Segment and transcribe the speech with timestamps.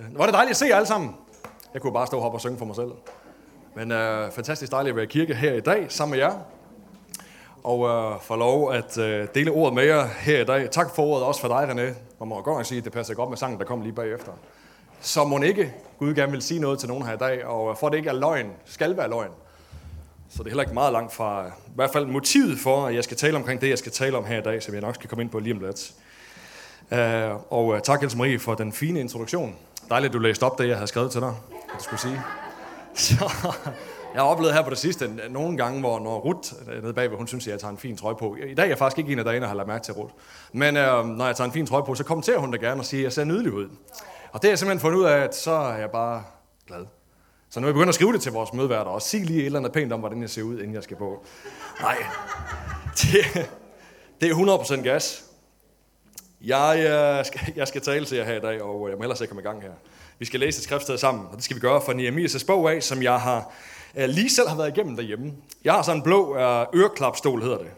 [0.00, 1.16] Øh, Var det dejligt at se jer alle sammen?
[1.74, 2.92] Jeg kunne bare stå og og synge for mig selv.
[3.74, 6.38] Men øh, fantastisk dejligt at være i kirke her i dag sammen med jer.
[7.64, 10.70] Og øh, få lov at øh, dele ordet med jer her i dag.
[10.70, 11.94] Tak for ordet også for dig, René.
[12.20, 14.32] Man må godt nok sige, at det passer godt med sangen, der kom lige bagefter.
[15.00, 17.76] Så må ikke Gud gerne vil sige noget til nogen her i dag, og øh,
[17.76, 19.30] for det ikke er løgn, skal være løgn.
[20.30, 23.04] Så det er heller ikke meget langt fra, i hvert fald motivet for, at jeg
[23.04, 25.10] skal tale omkring det, jeg skal tale om her i dag, som jeg nok skal
[25.10, 25.94] komme ind på lige om lidt.
[26.90, 29.56] Uh, og øh, tak, Else Marie, for den fine introduktion.
[29.88, 32.20] Dejligt, at du læste op det, jeg havde skrevet til dig, at du skulle sige.
[32.94, 33.30] Så,
[34.14, 37.16] jeg har oplevet her på det sidste nogle gange, hvor når Ruth øh, nede bagved,
[37.16, 38.36] hun synes, at jeg tager en fin trøje på.
[38.46, 40.14] I dag er jeg faktisk ikke en af dagene, der har lagt mærke til Ruth.
[40.52, 42.84] Men øh, når jeg tager en fin trøje på, så kommenterer hun da gerne og
[42.84, 43.68] siger, at jeg ser nydelig ud.
[44.32, 46.22] Og det har jeg simpelthen fundet ud af, at så er jeg bare
[46.66, 46.86] glad.
[47.50, 49.46] Så nu er jeg begyndt at skrive det til vores mødeværter, og sige lige et
[49.46, 51.24] eller andet pænt om, hvordan jeg ser ud, inden jeg skal på.
[51.80, 51.96] Nej,
[53.00, 53.50] det,
[54.20, 55.24] det er 100% gas.
[56.40, 59.02] Jeg, øh, skal, jeg skal tale til jer her i dag, og øh, jeg må
[59.02, 59.72] ellers ikke komme i gang her.
[60.18, 62.82] Vi skal læse et skriftsted sammen, og det skal vi gøre fra Nehemias' bog af,
[62.82, 63.52] som jeg har
[63.96, 65.32] øh, lige selv har været igennem derhjemme.
[65.64, 67.70] Jeg har sådan en blå øh, øreklapstol, hedder det.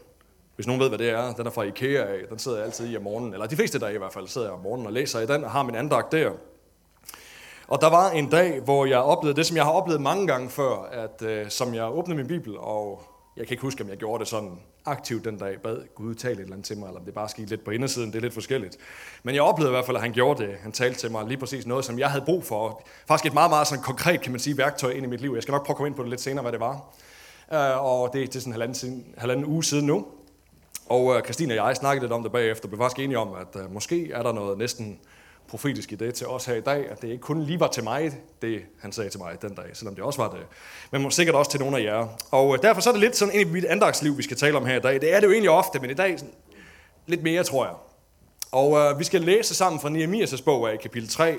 [0.56, 1.34] Hvis nogen ved, hvad det er.
[1.34, 2.18] Den er fra Ikea af.
[2.30, 4.46] Den sidder jeg altid i om morgenen, eller de fleste dage i hvert fald, sidder
[4.46, 6.30] jeg om morgenen og læser i den, og har min andagt der.
[7.68, 10.50] Og der var en dag, hvor jeg oplevede det, som jeg har oplevet mange gange
[10.50, 13.02] før, at øh, som jeg åbnede min bibel, og
[13.36, 16.34] jeg kan ikke huske, om jeg gjorde det sådan aktivt den dag, bad Gud tale
[16.34, 18.20] et eller andet til mig, eller om det bare skete lidt på indersiden, det er
[18.20, 18.76] lidt forskelligt.
[19.22, 20.56] Men jeg oplevede i hvert fald, at han gjorde det.
[20.62, 22.86] Han talte til mig lige præcis noget, som jeg havde brug for.
[23.08, 25.32] Faktisk et meget, meget sådan konkret, kan man sige, værktøj ind i mit liv.
[25.34, 26.94] Jeg skal nok prøve at komme ind på det lidt senere, hvad det var.
[27.52, 30.06] Øh, og det er til sådan en halvanden, siden, halvanden uge siden nu.
[30.86, 33.62] Og øh, Christine og jeg snakkede lidt om det bagefter, blev faktisk enige om, at
[33.62, 34.98] øh, måske er der noget næsten
[35.48, 37.84] profetisk i det til os her i dag, at det ikke kun lige var til
[37.84, 40.40] mig, det han sagde til mig den dag, selvom det også var det,
[40.90, 42.08] men må sikkert også til nogle af jer.
[42.30, 44.56] Og øh, derfor så er det lidt sådan ind i mit andagsliv, vi skal tale
[44.56, 45.00] om her i dag.
[45.00, 46.18] Det er det jo egentlig ofte, men i dag
[47.06, 47.74] lidt mere, tror jeg.
[48.52, 51.38] Og øh, vi skal læse sammen fra Nehemias' bog af kapitel 3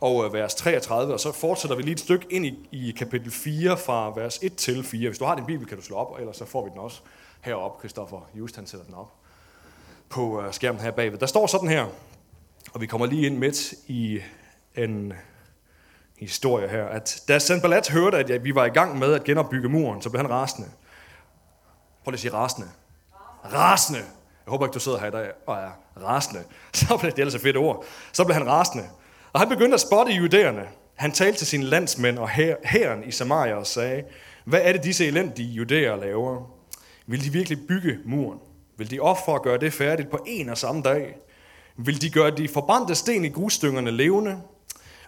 [0.00, 3.30] og øh, vers 33, og så fortsætter vi lige et stykke ind i, i kapitel
[3.30, 5.08] 4 fra vers 1 til 4.
[5.08, 6.78] Hvis du har din bibel, kan du slå op, og ellers så får vi den
[6.78, 7.00] også
[7.40, 7.80] heroppe.
[7.80, 9.12] Christoffer Just, han sætter den op
[10.08, 11.18] på øh, skærmen her bagved.
[11.18, 11.86] Der står sådan her,
[12.72, 14.20] og vi kommer lige ind midt i
[14.76, 15.12] en
[16.18, 20.02] historie her, at da Sanballat hørte, at vi var i gang med at genopbygge muren,
[20.02, 20.68] så blev han rasende.
[22.04, 22.68] Prøv lige at sige rasende.
[23.52, 24.00] Rasende.
[24.46, 25.70] Jeg håber ikke, du sidder her i dag og er
[26.02, 26.42] rasende.
[26.72, 27.84] Så blev det ellers et fedt ord.
[28.12, 28.84] Så blev han rasende.
[29.32, 30.62] Og han begyndte at spotte judæerne.
[30.94, 32.28] Han talte til sine landsmænd og
[32.64, 34.04] hæren i Samaria og sagde,
[34.44, 36.50] hvad er det disse elendige judæer laver?
[37.06, 38.38] Vil de virkelig bygge muren?
[38.76, 41.16] Vil de ofre og gøre det færdigt på en og samme dag?
[41.78, 44.40] Vil de gøre de forbrændte sten i grusstyngerne levende.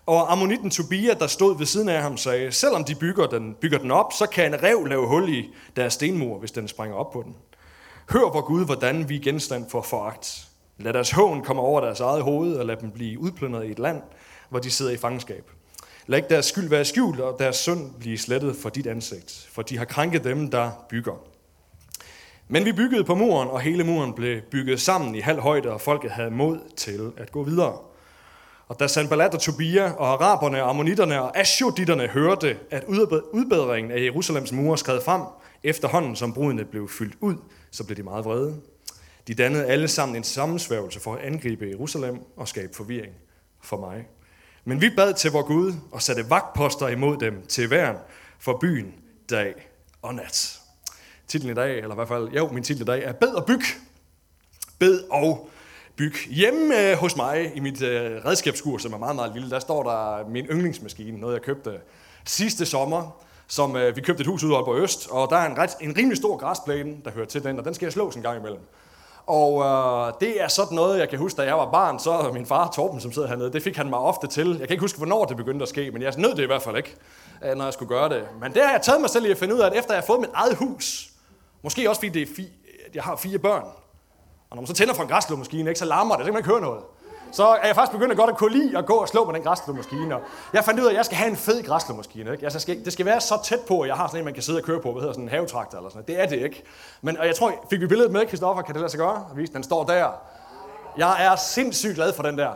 [0.07, 3.79] Og ammonitten Tobia, der stod ved siden af ham, sagde, selvom de bygger den, bygger
[3.79, 7.11] den op, så kan en rev lave hul i deres stenmur, hvis den springer op
[7.13, 7.37] på den.
[8.11, 10.49] Hør vor Gud, hvordan vi er genstand for foragt.
[10.79, 13.79] Lad deres hån komme over deres eget hoved, og lad dem blive udplyndret i et
[13.79, 14.03] land,
[14.49, 15.51] hvor de sidder i fangenskab.
[16.07, 19.63] Lad ikke deres skyld være skjult, og deres synd blive slettet for dit ansigt, for
[19.63, 21.30] de har krænket dem, der bygger.
[22.53, 25.81] Men vi byggede på muren, og hele muren blev bygget sammen i halv højde, og
[25.81, 27.79] folket havde mod til at gå videre.
[28.69, 32.85] Og da Sanballat og Tobia og araberne, ammonitterne og asjoditterne hørte, at
[33.33, 35.23] udbedringen af Jerusalems mure skred frem,
[35.63, 37.35] efterhånden som brudene blev fyldt ud,
[37.71, 38.61] så blev de meget vrede.
[39.27, 43.13] De dannede alle sammen en sammensværgelse for at angribe Jerusalem og skabe forvirring
[43.63, 44.09] for mig.
[44.65, 47.97] Men vi bad til vor Gud og satte vagtposter imod dem til værn
[48.39, 48.95] for byen
[49.31, 49.55] dag
[50.03, 50.60] og nat.
[51.31, 53.47] Titlen i dag, eller i hvert fald, jo, min titel i dag er Bed og
[53.47, 53.61] byg.
[54.79, 55.49] Bed og
[55.97, 56.15] byg.
[56.31, 59.83] Hjemme øh, hos mig i mit øh, redskabsskur, som er meget, meget lille, der står
[59.83, 61.73] der min yndlingsmaskine, noget jeg købte
[62.25, 65.59] sidste sommer, som øh, vi købte et hus ud på Øst, og der er en,
[65.59, 68.23] ret, en rimelig stor græsplæne, der hører til den, og den skal jeg slå en
[68.23, 68.63] gang imellem.
[69.27, 72.47] Og øh, det er sådan noget, jeg kan huske, da jeg var barn, så min
[72.47, 74.49] far Torben, som sidder hernede, det fik han mig ofte til.
[74.49, 76.63] Jeg kan ikke huske, hvornår det begyndte at ske, men jeg nød det i hvert
[76.63, 76.97] fald ikke,
[77.45, 78.25] øh, når jeg skulle gøre det.
[78.41, 80.03] Men det har jeg taget mig selv i at finde ud af, at efter jeg
[80.03, 81.10] har fået mit eget hus,
[81.63, 82.49] Måske også fordi det er fi,
[82.95, 83.65] jeg har fire børn.
[84.51, 86.41] Og når man så tænder for en græsslåmaskine, ikke, så larmer det, så kan man
[86.41, 86.83] ikke høre noget.
[87.33, 89.35] Så er jeg faktisk begyndt at godt at kunne lide at gå og slå med
[89.35, 90.17] den græsslåmaskine.
[90.17, 90.23] Og
[90.53, 92.33] jeg fandt ud af, at jeg skal have en fed græsslåmaskine.
[92.33, 92.45] Ikke?
[92.45, 94.43] Altså, skal, det skal være så tæt på, at jeg har sådan en, man kan
[94.43, 96.29] sidde og køre på, hvad hedder sådan en havetraktor eller sådan noget.
[96.29, 96.63] Det er det ikke.
[97.03, 99.27] Men og jeg tror, fik vi billedet med, Kristoffer, kan det lade sig gøre?
[99.53, 100.09] Den står der.
[100.99, 102.53] Jeg er sindssygt glad for den der.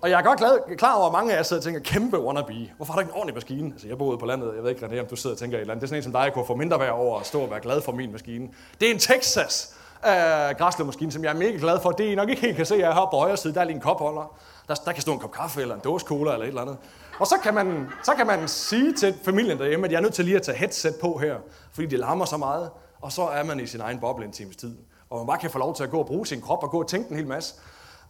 [0.00, 2.20] Og jeg er godt glad, klar over, at mange af jer sidder og tænker, kæmpe
[2.20, 2.72] wannabe.
[2.76, 3.72] Hvorfor har du ikke en ordentlig maskine?
[3.72, 5.60] Altså, jeg boede på landet, jeg ved ikke, René, om du sidder og tænker et
[5.60, 5.80] eller andet.
[5.80, 7.50] Det er sådan en som dig, jeg kunne få mindre værd over at stå og
[7.50, 8.48] være glad for min maskine.
[8.80, 9.76] Det er en Texas
[10.06, 11.90] øh, græslemaskine, som jeg er mega glad for.
[11.90, 13.74] Det I nok ikke helt kan se, jeg har på højre side, der er lige
[13.74, 14.38] en kopholder.
[14.68, 16.76] Der, der kan stå en kop kaffe eller en dåse cola eller et eller andet.
[17.18, 20.14] Og så kan, man, så kan man sige til familien derhjemme, at jeg er nødt
[20.14, 21.36] til lige at tage headset på her,
[21.72, 22.70] fordi det larmer så meget.
[23.00, 24.76] Og så er man i sin egen boble en times tid.
[25.10, 26.80] Og man bare kan få lov til at gå og bruge sin krop og gå
[26.80, 27.54] og tænke en hel masse.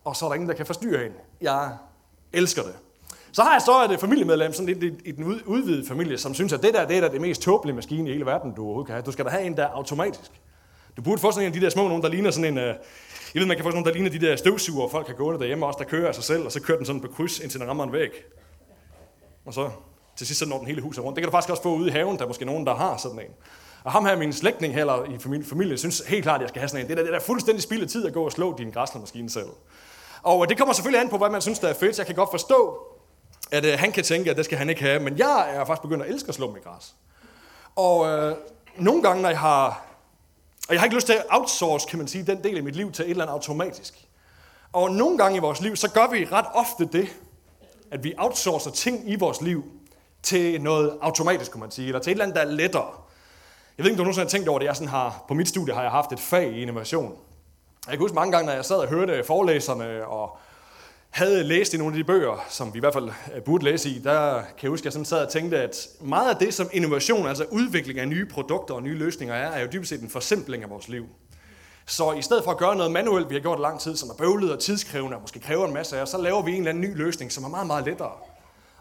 [0.06, 1.12] Og så er der ingen, der kan forstyrre en.
[1.40, 1.70] Jeg
[2.32, 2.74] elsker det.
[3.32, 6.62] Så har jeg så et familiemedlem, sådan lidt i den udvidede familie, som synes, at
[6.62, 8.94] det der, det er der det mest tåbelige maskine i hele verden, du overhovedet kan
[8.94, 9.02] have.
[9.02, 10.30] Du skal da have en, der er automatisk.
[10.96, 12.58] Du burde få sådan en af de der små nogen, der ligner sådan en...
[12.58, 15.14] Uh, jeg ved, man kan få sådan nogle, der ligner de der støvsuger, folk kan
[15.14, 17.40] gå derhjemme også, der kører af sig selv, og så kører den sådan på kryds,
[17.40, 18.10] indtil den rammer en væg.
[19.46, 19.70] Og så
[20.16, 21.16] til sidst så når den hele huset rundt.
[21.16, 22.96] Det kan du faktisk også få ude i haven, der er måske nogen, der har
[22.96, 23.34] sådan en.
[23.84, 26.60] Og ham her, min slægtning heller i familie, familie, synes helt klart, at jeg skal
[26.60, 26.90] have sådan en.
[26.90, 29.46] Det er, det er fuldstændig spild af tid at gå og slå din græslermaskine selv.
[30.26, 31.98] Og øh, det kommer selvfølgelig an på, hvad man synes, der er fedt.
[31.98, 32.78] Jeg kan godt forstå,
[33.50, 35.00] at øh, han kan tænke, at det skal han ikke have.
[35.00, 36.94] Men jeg er faktisk begyndt at elske at slå med græs.
[37.76, 38.36] Og øh,
[38.76, 39.82] nogle gange, når jeg har...
[40.68, 42.76] Og jeg har ikke lyst til at outsource, kan man sige, den del af mit
[42.76, 43.94] liv til et eller andet automatisk.
[44.72, 47.08] Og nogle gange i vores liv, så gør vi ret ofte det,
[47.90, 49.64] at vi outsourcer ting i vores liv
[50.22, 52.90] til noget automatisk, kan man sige, eller til et eller andet, der er lettere.
[53.78, 54.66] Jeg ved ikke, om du nogensinde har tænkt over det.
[54.66, 57.18] Jeg sådan har, på mit studie har jeg haft et fag i innovation.
[57.86, 60.38] Jeg kan huske mange gange, når jeg sad og hørte forelæserne og
[61.10, 63.90] havde læst i nogle af de bøger, som vi i hvert fald øh, burde læse
[63.90, 66.54] i, der kan jeg huske, at jeg sådan sad og tænkte, at meget af det,
[66.54, 70.00] som innovation, altså udvikling af nye produkter og nye løsninger er, er jo dybest set
[70.00, 71.06] en forsimpling af vores liv.
[71.86, 74.14] Så i stedet for at gøre noget manuelt, vi har gjort lang tid, som er
[74.14, 76.70] bøvlet og tidskrævende og måske kræver en masse af os, så laver vi en eller
[76.70, 78.12] anden ny løsning, som er meget, meget lettere.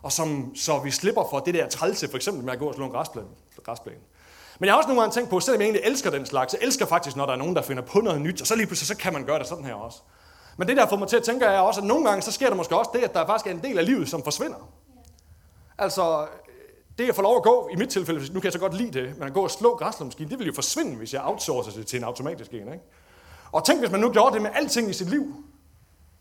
[0.01, 2.75] Og som, så vi slipper for det der trælse, for eksempel med at gå og
[2.75, 3.27] slå en græsplæne.
[3.63, 3.99] græsplæne.
[4.59, 6.61] Men jeg har også nogle gange tænkt på, selvom jeg egentlig elsker den slags, jeg
[6.63, 8.87] elsker faktisk, når der er nogen, der finder på noget nyt, og så lige pludselig,
[8.87, 9.97] så kan man gøre det sådan her også.
[10.57, 12.49] Men det der får mig til at tænke er også, at nogle gange, så sker
[12.49, 14.69] der måske også det, at der faktisk er en del af livet, som forsvinder.
[15.77, 16.27] Altså,
[16.97, 18.99] det at få lov at gå, i mit tilfælde, nu kan jeg så godt lide
[18.99, 21.87] det, men at gå og slå græslåmaskinen, det vil jo forsvinde, hvis jeg outsourcer det
[21.87, 22.59] til en automatisk en.
[22.59, 22.79] Ikke?
[23.51, 25.33] Og tænk, hvis man nu gjorde det med alting i sit liv.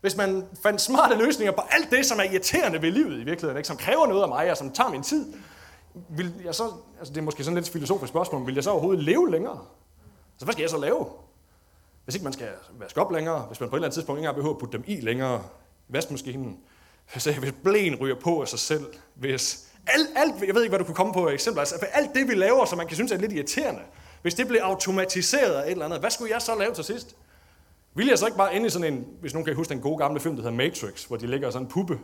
[0.01, 3.57] Hvis man fandt smarte løsninger på alt det, som er irriterende ved livet i virkeligheden,
[3.57, 3.67] ikke?
[3.67, 5.33] som kræver noget af mig, og som tager min tid,
[6.09, 6.63] vil jeg så,
[6.99, 9.65] altså det er måske sådan lidt et filosofisk spørgsmål, vil jeg så overhovedet leve længere?
[10.37, 11.05] Så hvad skal jeg så lave?
[12.03, 12.49] Hvis ikke man skal
[12.79, 14.77] vaske op længere, hvis man på et eller andet tidspunkt ikke engang behøver at putte
[14.77, 15.43] dem i længere,
[15.87, 16.59] vaskemaskinen,
[17.11, 20.79] hvis, hvis blæen ryger på af sig selv, hvis alt, alt, jeg ved ikke, hvad
[20.79, 23.17] du kunne komme på eksempler, altså alt det, vi laver, som man kan synes er
[23.17, 23.81] lidt irriterende,
[24.21, 27.15] hvis det blev automatiseret af et eller andet, hvad skulle jeg så lave til sidst?
[27.93, 29.97] Vil jeg så ikke bare ende i sådan en, hvis nogen kan huske den gode
[29.97, 31.99] gamle film, der hedder Matrix, hvor de ligger sådan en puppe,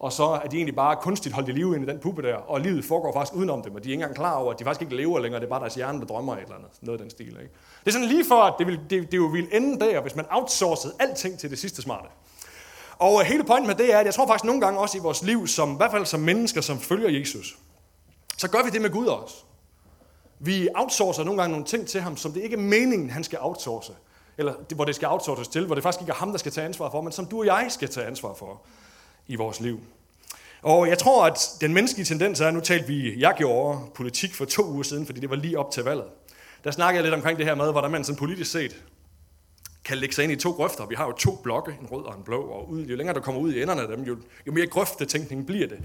[0.00, 2.34] og så er de egentlig bare kunstigt holdt i live inde i den puppe der,
[2.34, 4.64] og livet foregår faktisk udenom dem, og de er ikke engang klar over, at de
[4.64, 6.98] faktisk ikke lever længere, det er bare deres hjerne, der drømmer et eller andet, noget
[6.98, 7.26] af den stil.
[7.26, 7.40] Ikke?
[7.80, 10.16] Det er sådan lige for, at det, vil, det, det jo ville ende der, hvis
[10.16, 12.08] man outsourcede alting til det sidste smarte.
[12.98, 15.00] Og øh, hele pointen med det er, at jeg tror faktisk nogle gange også i
[15.00, 17.58] vores liv, som, i hvert fald som mennesker, som følger Jesus,
[18.38, 19.34] så gør vi det med Gud også.
[20.38, 23.38] Vi outsourcer nogle gange nogle ting til ham, som det ikke er meningen, han skal
[23.42, 23.92] outsource.
[24.38, 26.64] Eller hvor det skal outsources til, hvor det faktisk ikke er ham, der skal tage
[26.64, 28.62] ansvar for, men som du og jeg skal tage ansvar for
[29.28, 29.80] i vores liv.
[30.62, 34.44] Og jeg tror, at den menneskelige tendens er, nu talte vi, jeg gjorde politik for
[34.44, 36.06] to uger siden, fordi det var lige op til valget.
[36.64, 38.82] Der snakkede jeg lidt omkring det her med, hvordan man sådan politisk set
[39.84, 40.86] kan lægge sig ind i to grøfter.
[40.86, 43.20] Vi har jo to blokke, en rød og en blå, og ud, jo længere der
[43.20, 45.78] kommer ud i enderne af dem, jo, jo mere grøftetænkning bliver det.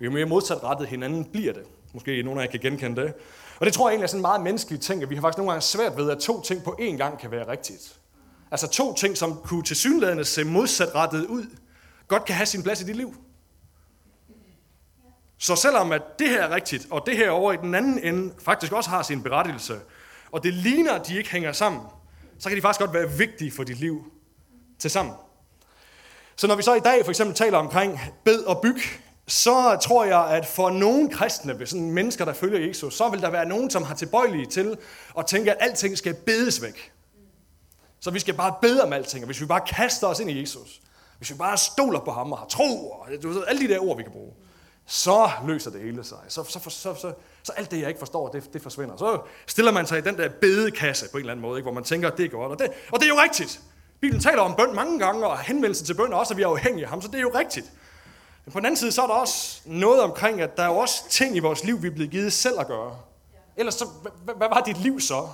[0.00, 1.62] Jo mere modsatrettet hinanden bliver det.
[1.94, 3.12] Måske nogen af jer kan genkende det.
[3.58, 5.38] Og det tror jeg egentlig er sådan en meget menneskelig ting, at vi har faktisk
[5.38, 7.96] nogle gange svært ved, at to ting på én gang kan være rigtigt.
[8.50, 11.46] Altså to ting, som kunne til synlædende se modsatrettet ud,
[12.10, 13.14] godt kan have sin plads i dit liv.
[15.38, 18.34] Så selvom at det her er rigtigt, og det her over i den anden ende
[18.44, 19.80] faktisk også har sin berettigelse,
[20.32, 21.82] og det ligner, at de ikke hænger sammen,
[22.38, 24.04] så kan de faktisk godt være vigtige for dit liv
[24.78, 25.14] til sammen.
[26.36, 28.82] Så når vi så i dag for eksempel taler omkring bed og byg,
[29.26, 33.30] så tror jeg, at for nogle kristne, sådan mennesker, der følger Jesus, så vil der
[33.30, 34.76] være nogen, som har tilbøjelige til
[35.18, 36.92] at tænke, at alting skal bedes væk.
[38.00, 40.40] Så vi skal bare bede om alting, og hvis vi bare kaster os ind i
[40.40, 40.80] Jesus,
[41.20, 43.84] hvis vi bare stoler på ham og har tro, og du ved, alle de der
[43.84, 44.32] ord, vi kan bruge,
[44.86, 46.18] så løser det hele sig.
[46.28, 47.12] Så, så, så, så, så,
[47.42, 48.96] så alt det, jeg ikke forstår, det, det forsvinder.
[48.96, 51.72] Så stiller man sig i den der bedekasse på en eller anden måde, ikke, hvor
[51.72, 52.52] man tænker, at det er godt.
[52.52, 53.60] Og det, og det er jo rigtigt.
[54.00, 56.84] Bibelen taler om bøn mange gange, og henvendelsen til bøn også, at vi er afhængige
[56.84, 57.72] af ham, så det er jo rigtigt.
[58.44, 61.08] Men på den anden side, så er der også noget omkring, at der er også
[61.08, 62.96] ting i vores liv, vi er blevet givet selv at gøre.
[63.56, 63.86] Ellers så,
[64.24, 65.28] hvad, hvad var dit liv så?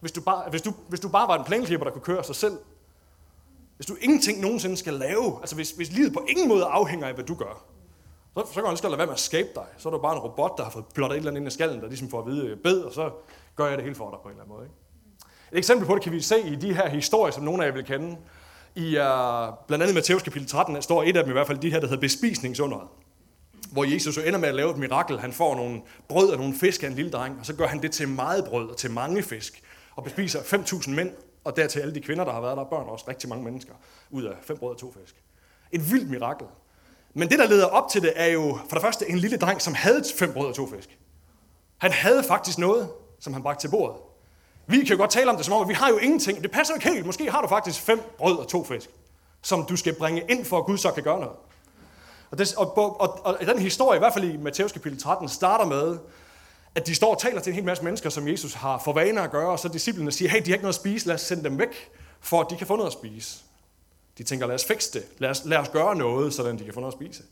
[0.00, 2.36] Hvis du, bare, hvis, du, hvis du bare var en planklipper, der kunne køre sig
[2.36, 2.58] selv.
[3.84, 7.14] Hvis du ingenting nogensinde skal lave, altså hvis, hvis livet på ingen måde afhænger af,
[7.14, 7.64] hvad du gør,
[8.34, 9.64] så, så kan man lige lade være med at skabe dig.
[9.78, 11.50] Så er du bare en robot, der har fået plottet et eller andet ind i
[11.50, 13.10] skallen, der ligesom får at vide, øh, bed, og så
[13.56, 14.66] gør jeg det hele for dig på en eller anden måde.
[14.66, 14.74] Ikke?
[15.52, 17.74] Et eksempel på det kan vi se i de her historier, som nogle af jer
[17.74, 18.16] vil kende.
[18.74, 21.58] I uh, blandt andet Matthæus kapitel 13 der står et af dem i hvert fald,
[21.58, 22.88] de her, der hedder bespisningsunderet.
[23.72, 25.18] Hvor Jesus så ender med at lave et mirakel.
[25.18, 27.82] Han får nogle brød og nogle fisk af en lille dreng, og så gør han
[27.82, 29.62] det til meget brød og til mange fisk.
[29.96, 31.10] Og bespiser 5.000 mænd,
[31.44, 33.72] og dertil alle de kvinder, der har været der, børn også rigtig mange mennesker,
[34.10, 35.22] ud af fem brød og to fisk.
[35.72, 36.46] Et vildt mirakel.
[37.14, 39.62] Men det, der leder op til det, er jo for det første en lille dreng,
[39.62, 40.98] som havde fem brød og to fisk.
[41.78, 42.88] Han havde faktisk noget,
[43.20, 43.96] som han bragte til bordet.
[44.66, 46.42] Vi kan jo godt tale om det som om, at vi har jo ingenting.
[46.42, 47.06] Det passer ikke helt.
[47.06, 48.90] Måske har du faktisk fem brød og to fisk,
[49.42, 51.36] som du skal bringe ind for, at Gud så kan gøre noget.
[52.30, 55.28] Og, det, og, og, og, og den historie, i hvert fald i Matteus kapitel 13,
[55.28, 55.98] starter med,
[56.74, 59.22] at de står og taler til en hel masse mennesker, som Jesus har for vaner
[59.22, 61.20] at gøre, og så disciplene siger, hey, de har ikke noget at spise, lad os
[61.20, 61.90] sende dem væk,
[62.20, 63.38] for at de kan få noget at spise.
[64.18, 66.74] De tænker, lad os fikse det, lad os, lad os gøre noget, så de kan
[66.74, 67.22] få noget at spise.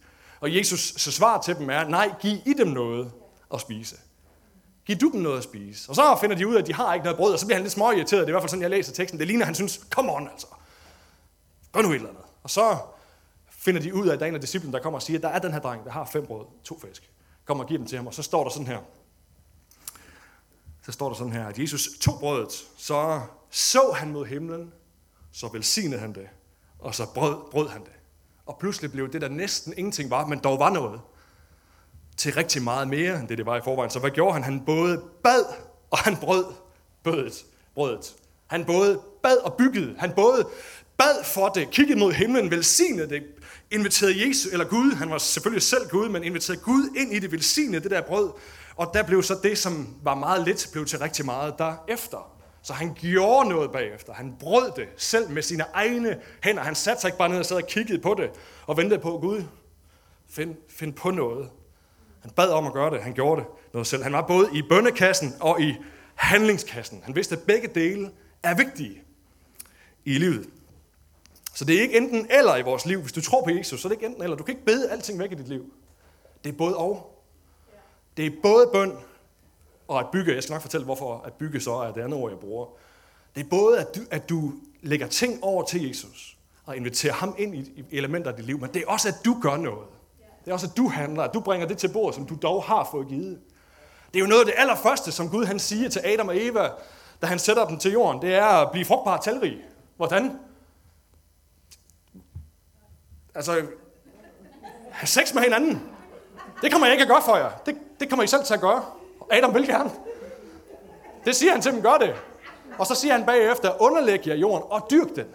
[0.41, 3.13] Og Jesus så svar til dem er, nej, giv I dem noget
[3.55, 3.97] at spise.
[4.87, 5.91] Giv du dem noget at spise.
[5.91, 7.57] Og så finder de ud af, at de har ikke noget brød, og så bliver
[7.57, 8.21] han lidt småirriteret.
[8.21, 9.19] Det er i hvert fald sådan, jeg læser teksten.
[9.19, 10.47] Det ligner, at han synes, come on altså.
[11.73, 12.23] Gør nu et eller andet.
[12.43, 12.77] Og så
[13.51, 15.23] finder de ud af, at der er en af disciplen, der kommer og siger, at
[15.23, 17.11] der er den her dreng, der har fem brød, to fisk.
[17.45, 18.79] Kom og giv dem til ham, og så står der sådan her.
[20.87, 23.21] Så står der sådan her, at Jesus tog brødet, så
[23.51, 24.73] så han mod himlen,
[25.33, 26.29] så velsignede han det,
[26.79, 27.93] og så brød, brød han det.
[28.47, 31.01] Og pludselig blev det, der næsten ingenting var, men dog var noget,
[32.17, 33.91] til rigtig meget mere, end det det var i forvejen.
[33.91, 34.43] Så hvad gjorde han?
[34.43, 35.45] Han både bad,
[35.91, 36.45] og han brød
[37.05, 38.15] bødet, brødet.
[38.47, 39.95] Han både bad og byggede.
[39.99, 40.49] Han både
[40.97, 43.23] bad for det, kiggede mod himlen, velsignede det,
[43.71, 47.33] inviterede Jesus, eller Gud, han var selvfølgelig selv Gud, men inviterede Gud ind i det,
[47.33, 48.31] velsignede det der brød.
[48.77, 52.33] Og der blev så det, som var meget lidt, blev til rigtig meget derefter.
[52.63, 54.13] Så han gjorde noget bagefter.
[54.13, 56.63] Han brød det selv med sine egne hænder.
[56.63, 58.31] Han satte sig ikke bare ned og sad og kiggede på det
[58.67, 59.45] og ventede på Gud.
[60.31, 61.51] Find, find på noget.
[62.21, 63.03] Han bad om at gøre det.
[63.03, 64.03] Han gjorde det noget selv.
[64.03, 65.77] Han var både i bønnekassen og i
[66.15, 67.01] handlingskassen.
[67.05, 68.11] Han vidste, at begge dele
[68.43, 69.03] er vigtige
[70.05, 70.49] i livet.
[71.55, 73.01] Så det er ikke enten eller i vores liv.
[73.01, 74.37] Hvis du tror på Jesus, så er det ikke enten eller.
[74.37, 75.73] Du kan ikke bede alting væk i dit liv.
[76.45, 77.12] Det er både og.
[78.17, 78.93] Det er både bøn
[79.89, 80.35] og at bygge.
[80.35, 82.67] Jeg skal nok fortælle, hvorfor at bygge så er det andet ord, jeg bruger.
[83.35, 87.35] Det er både, at du, at du lægger ting over til Jesus og inviterer ham
[87.39, 89.89] ind i elementer af dit liv, men det er også, at du gør noget.
[90.45, 92.63] Det er også, at du handler, at du bringer det til bord, som du dog
[92.63, 93.41] har fået givet.
[94.15, 96.69] Det er jo noget af det allerførste, som Gud han siger til Adam og Eva,
[97.23, 98.23] da han sætter dem til jorden.
[98.23, 99.59] Det er at blive frugtbar og talrig.
[99.97, 100.39] Hvordan?
[103.35, 103.67] Altså,
[104.91, 105.83] have sex med hinanden.
[106.63, 107.51] Det kommer jeg ikke at gøre for jer.
[107.67, 108.85] Det, det kommer I selv til at gøre.
[109.31, 109.91] Adam vil gerne.
[111.25, 112.15] Det siger han til dem, gør det.
[112.79, 115.27] Og så siger han bagefter, underlæg jer jorden og dyrk den.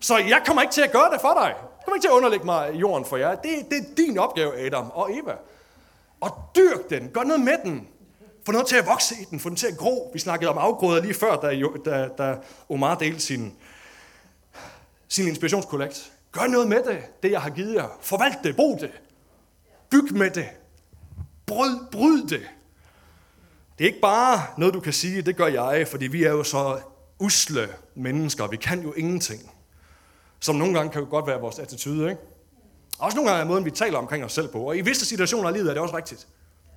[0.00, 1.46] Så jeg kommer ikke til at gøre det for dig.
[1.46, 3.34] Jeg kommer ikke til at underlægge mig jorden for jer.
[3.34, 5.32] Det, det er din opgave, Adam og Eva.
[6.20, 7.08] Og dyrk den.
[7.08, 7.88] Gør noget med den.
[8.46, 9.40] Få noget til at vokse i den.
[9.40, 10.10] Få den til at gro.
[10.12, 12.36] Vi snakkede om afgrøder lige før, da, da, da
[12.68, 13.54] Omar delte sin,
[15.08, 16.12] sin inspirationskollekt.
[16.32, 17.98] Gør noget med det, det jeg har givet jer.
[18.00, 18.56] Forvalt det.
[18.56, 18.90] Brug det.
[19.90, 20.48] Byg med det.
[21.48, 22.46] Bryd, bryd det.
[23.78, 26.42] Det er ikke bare noget, du kan sige, det gør jeg, fordi vi er jo
[26.42, 26.80] så
[27.18, 28.46] usle mennesker.
[28.46, 29.50] Vi kan jo ingenting.
[30.40, 32.22] Som nogle gange kan jo godt være vores attitude, ikke?
[32.98, 34.62] Også nogle gange er måden, vi taler omkring os selv på.
[34.62, 36.28] Og i visse situationer i livet er det også rigtigt.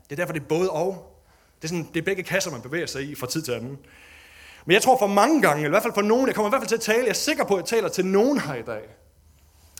[0.03, 1.17] Det er derfor, det er både og.
[1.55, 3.77] Det er, sådan, det er begge kasser, man bevæger sig i fra tid til anden.
[4.65, 6.51] Men jeg tror for mange gange, eller i hvert fald for nogen, jeg kommer i
[6.51, 8.55] hvert fald til at tale, jeg er sikker på, at jeg taler til nogen her
[8.55, 8.81] i dag,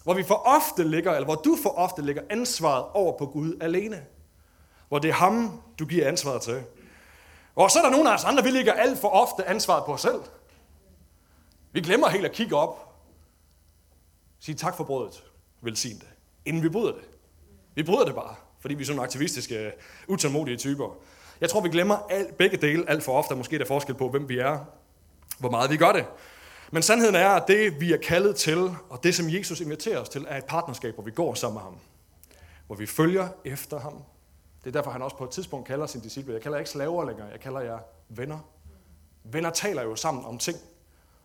[0.03, 3.57] hvor vi for ofte ligger, eller hvor du for ofte ligger ansvaret over på Gud
[3.61, 4.01] alene.
[4.91, 6.63] Hvor det er ham, du giver ansvaret til.
[7.55, 9.93] Og så er der nogle af os andre, vi ligger alt for ofte ansvaret på
[9.93, 10.21] os selv.
[11.71, 12.95] Vi glemmer helt at kigge op.
[14.39, 15.23] Sige tak for brødet.
[15.61, 16.07] Velsign det.
[16.45, 17.03] Inden vi bryder det.
[17.75, 19.71] Vi bryder det bare, fordi vi er sådan aktivistiske, øh,
[20.07, 20.95] utålmodige typer.
[21.41, 23.35] Jeg tror, vi glemmer alt, begge dele alt for ofte.
[23.35, 24.59] Måske er der forskel på, hvem vi er,
[25.39, 26.05] hvor meget vi gør det.
[26.71, 30.09] Men sandheden er, at det, vi er kaldet til, og det, som Jesus inviterer os
[30.09, 31.77] til, er et partnerskab, hvor vi går sammen med ham.
[32.67, 34.03] Hvor vi følger efter ham,
[34.63, 36.33] det er derfor, han også på et tidspunkt kalder sin disciple.
[36.33, 38.39] Jeg kalder ikke slaver længere, jeg kalder jer venner.
[39.23, 40.57] Venner taler jo sammen om ting,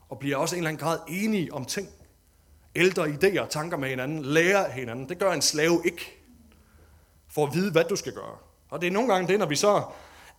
[0.09, 1.89] og bliver også i en eller anden grad enige om ting.
[2.75, 5.09] Ældre idéer og tanker med hinanden, lærer hinanden.
[5.09, 6.23] Det gør en slave ikke,
[7.29, 8.37] for at vide, hvad du skal gøre.
[8.71, 9.83] Og det er nogle gange det, når vi så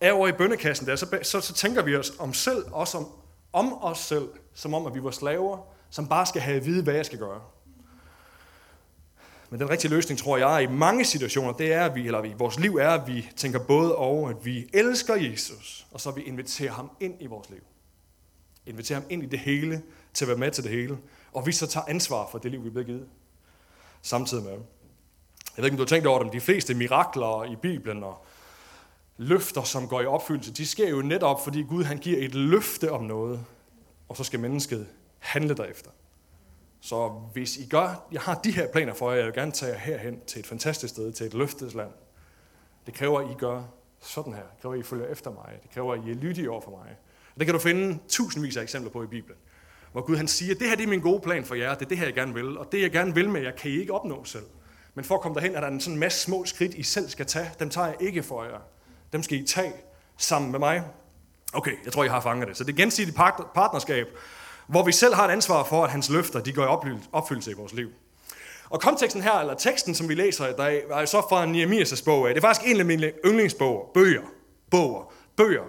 [0.00, 3.06] er over i bønnekassen der, så, så, så tænker vi os om selv, også om,
[3.52, 5.58] om os selv, som om, at vi var slaver,
[5.90, 7.40] som bare skal have at vide, hvad jeg skal gøre.
[9.50, 12.34] Men den rigtige løsning, tror jeg, i mange situationer, det er, at vi, eller vi,
[12.38, 16.22] vores liv er, at vi tænker både over, at vi elsker Jesus, og så vi
[16.22, 17.62] inviterer ham ind i vores liv.
[18.66, 19.82] Inviterer ham ind i det hele,
[20.14, 20.98] til at være med til det hele.
[21.32, 23.06] Og vi så tager ansvar for det liv, vi bliver givet.
[24.02, 24.52] Samtidig med.
[24.52, 24.60] Jeg
[25.56, 28.24] ved ikke, om du har tænkt over det, de fleste mirakler i Bibelen og
[29.16, 32.92] løfter, som går i opfyldelse, de sker jo netop, fordi Gud han giver et løfte
[32.92, 33.44] om noget,
[34.08, 34.86] og så skal mennesket
[35.18, 35.90] handle derefter.
[36.80, 39.72] Så hvis I gør, jeg har de her planer for jer, jeg vil gerne tage
[39.72, 41.90] jer herhen til et fantastisk sted, til et løftet land.
[42.86, 43.62] Det kræver, at I gør
[44.00, 44.42] sådan her.
[44.42, 45.58] Det kræver, at I følger efter mig.
[45.62, 46.96] Det kræver, at I er lydige over for mig.
[47.34, 49.38] Og det kan du finde tusindvis af eksempler på i Bibelen.
[49.92, 51.88] Hvor Gud han siger, det her det er min gode plan for jer, det er
[51.88, 52.58] det her, jeg gerne vil.
[52.58, 54.44] Og det, jeg gerne vil med jer, kan I ikke opnå selv.
[54.94, 57.26] Men for at komme derhen, er der en sådan masse små skridt, I selv skal
[57.26, 57.50] tage.
[57.58, 58.58] Dem tager jeg ikke for jer.
[59.12, 59.72] Dem skal I tage
[60.16, 60.84] sammen med mig.
[61.52, 62.56] Okay, jeg tror, I har fanget det.
[62.56, 63.16] Så det er gensidigt
[63.54, 64.06] partnerskab,
[64.68, 67.54] hvor vi selv har et ansvar for, at hans løfter de går i opfyldelse i
[67.54, 67.88] vores liv.
[68.70, 72.28] Og konteksten her, eller teksten, som vi læser i dag, er så fra Nehemias' bog
[72.28, 72.34] af.
[72.34, 74.22] Det er faktisk en af mine yndlingsbøger, bøger,
[74.70, 75.12] Bøger.
[75.36, 75.62] bøger,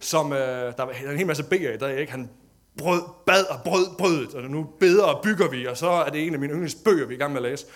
[0.00, 0.38] som, øh,
[0.76, 2.12] der er en hel masse bøger i dag, ikke?
[2.12, 2.30] Han
[2.78, 6.26] brød, bad og brød brødet, og nu beder og bygger vi, og så er det
[6.26, 7.66] en af mine yndlingsbøger, vi er i gang med at læse.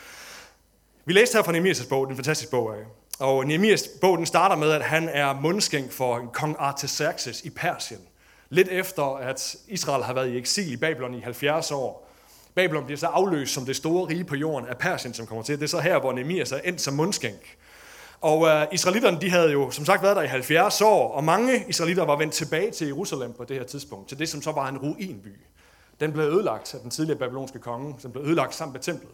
[1.05, 2.83] Vi læste her fra Nehemias' bog, den fantastiske bog af.
[3.19, 8.01] Og Nehemias' bog, den starter med, at han er mundskænk for kong Artaxerxes i Persien.
[8.51, 12.11] Lidt efter, at Israel har været i eksil i Babylon i 70 år.
[12.55, 15.55] Babylon bliver så afløst som det store rige på jorden af Persien, som kommer til.
[15.55, 17.57] Det er så her, hvor Nehemias så endt som mundskænk.
[18.21, 21.65] Og uh, israelitterne, de havde jo som sagt været der i 70 år, og mange
[21.69, 24.69] israelitter var vendt tilbage til Jerusalem på det her tidspunkt, til det, som så var
[24.69, 25.37] en ruinby.
[26.01, 29.11] Den blev ødelagt af den tidligere babylonske konge, som blev ødelagt sammen med templet.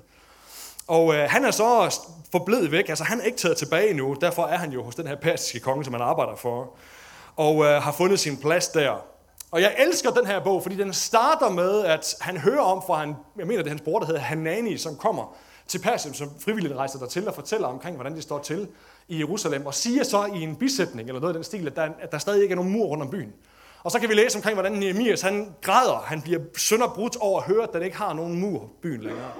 [0.86, 1.98] Og uh, han er så
[2.32, 5.06] forblevet væk, altså han er ikke taget tilbage nu, derfor er han jo hos den
[5.06, 6.76] her persiske konge, som han arbejder for,
[7.36, 9.09] og uh, har fundet sin plads der.
[9.50, 12.98] Og jeg elsker den her bog, fordi den starter med, at han hører om fra,
[13.00, 16.30] han, jeg mener det er hans bror, der hedder Hanani, som kommer til Persien, som
[16.40, 18.68] frivilligt rejser der til og fortæller omkring, hvordan det står til
[19.08, 21.88] i Jerusalem, og siger så i en bisætning, eller noget af den stil, at der,
[22.00, 23.32] at der stadig ikke er nogen mur rundt om byen.
[23.82, 27.46] Og så kan vi læse omkring, hvordan Nehemias, han græder, han bliver sønderbrudt over at
[27.46, 29.30] høre, at den ikke har nogen mur byen længere.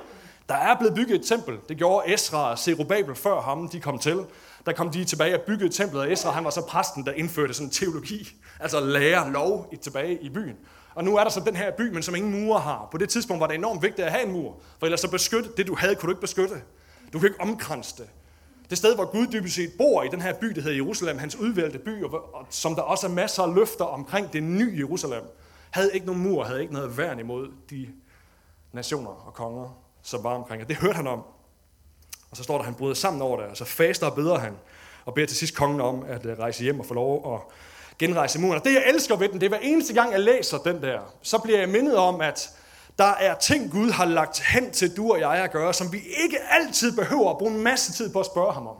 [0.49, 1.59] Der er blevet bygget et tempel.
[1.69, 4.25] Det gjorde Esra og Zerubabel før ham, de kom til.
[4.67, 7.55] Der kom de tilbage og byggede templet, og Esra han var så præsten, der indførte
[7.55, 8.29] sådan teologi,
[8.61, 10.57] altså lære lov tilbage i byen.
[10.95, 12.88] Og nu er der så den her by, men som ingen mure har.
[12.90, 15.50] På det tidspunkt var det enormt vigtigt at have en mur, for ellers så beskytte
[15.57, 16.62] det, du havde, kunne du ikke beskytte.
[17.12, 18.11] Du kunne ikke omkranse det.
[18.71, 21.37] Det sted, hvor Gud dybest set bor i den her by, der hedder Jerusalem, hans
[21.37, 25.23] udvalgte by, og, og som der også er masser af løfter omkring det nye Jerusalem,
[25.71, 27.88] havde ikke nogen mur, havde ikke noget værn imod de
[28.73, 30.62] nationer og konger, som var omkring.
[30.62, 31.23] Og det hørte han om.
[32.31, 34.39] Og så står der, at han bryder sammen over det, og så faster og beder
[34.39, 34.57] han,
[35.05, 37.41] og beder til sidst kongen om at øh, rejse hjem og få lov at
[37.99, 38.59] genrejse muren.
[38.59, 41.01] Og det, jeg elsker ved den, det er hver eneste gang, jeg læser den der,
[41.23, 42.51] så bliver jeg mindet om, at
[42.99, 45.99] der er ting, Gud har lagt hen til du og jeg at gøre, som vi
[45.99, 48.77] ikke altid behøver at bruge en masse tid på at spørge ham om.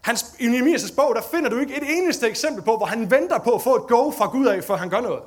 [0.00, 3.38] Hans, I Nehemias' bog, der finder du ikke et eneste eksempel på, hvor han venter
[3.38, 5.22] på at få et go fra Gud af, før han gør noget.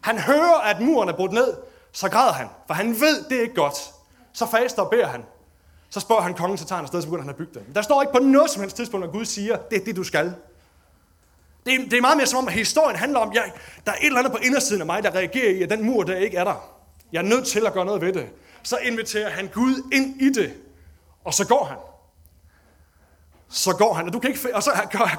[0.00, 1.56] Han hører, at muren er brudt ned,
[1.92, 3.92] så græder han, for han ved, det er ikke godt.
[4.32, 5.24] Så faster og beder han.
[5.90, 7.74] Så spørger han kongen, så tager han afsted, så begynder han at bygge den.
[7.74, 10.04] Der står ikke på noget som helst tidspunkt, at Gud siger, det er det, du
[10.04, 10.34] skal.
[11.66, 13.52] Det er, det er meget mere som om, at historien handler om, jeg,
[13.86, 16.02] der er et eller andet på indersiden af mig, der reagerer i, at den mur
[16.02, 16.74] der ikke er der.
[17.12, 18.28] Jeg er nødt til at gøre noget ved det.
[18.62, 20.54] Så inviterer han Gud ind i det,
[21.24, 21.76] og så går han.
[23.48, 24.70] Så går han, og, du kan ikke, og så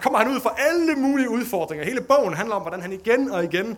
[0.02, 1.86] kommer han ud for alle mulige udfordringer.
[1.86, 3.78] Hele bogen handler om, hvordan han igen og igen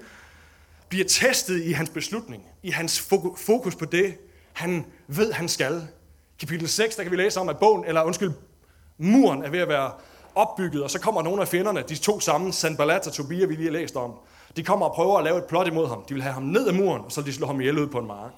[0.90, 3.02] bliver testet i hans beslutning, i hans
[3.38, 4.18] fokus på det,
[4.54, 5.88] han ved, han skal.
[6.42, 8.32] Kapitel 6, der kan vi læse om, at bogen, eller undskyld,
[8.98, 9.92] muren er ved at være
[10.36, 13.66] opbygget, og så kommer nogle af fjenderne, de to samme, Sanballat og Tobia, vi lige
[13.66, 14.14] har læst om.
[14.56, 16.04] De kommer og prøver at lave et plot imod ham.
[16.10, 18.00] De vil have ham ned af muren, og så de slår ham ihjel ud på
[18.00, 18.32] en mark.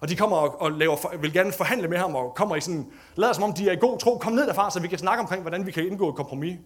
[0.00, 2.86] Og de kommer og, og laver, vil gerne forhandle med ham, og kommer i sådan,
[3.16, 4.18] lader som om de er i god tro.
[4.18, 6.58] Kom ned derfra, så vi kan snakke omkring, hvordan vi kan indgå et kompromis.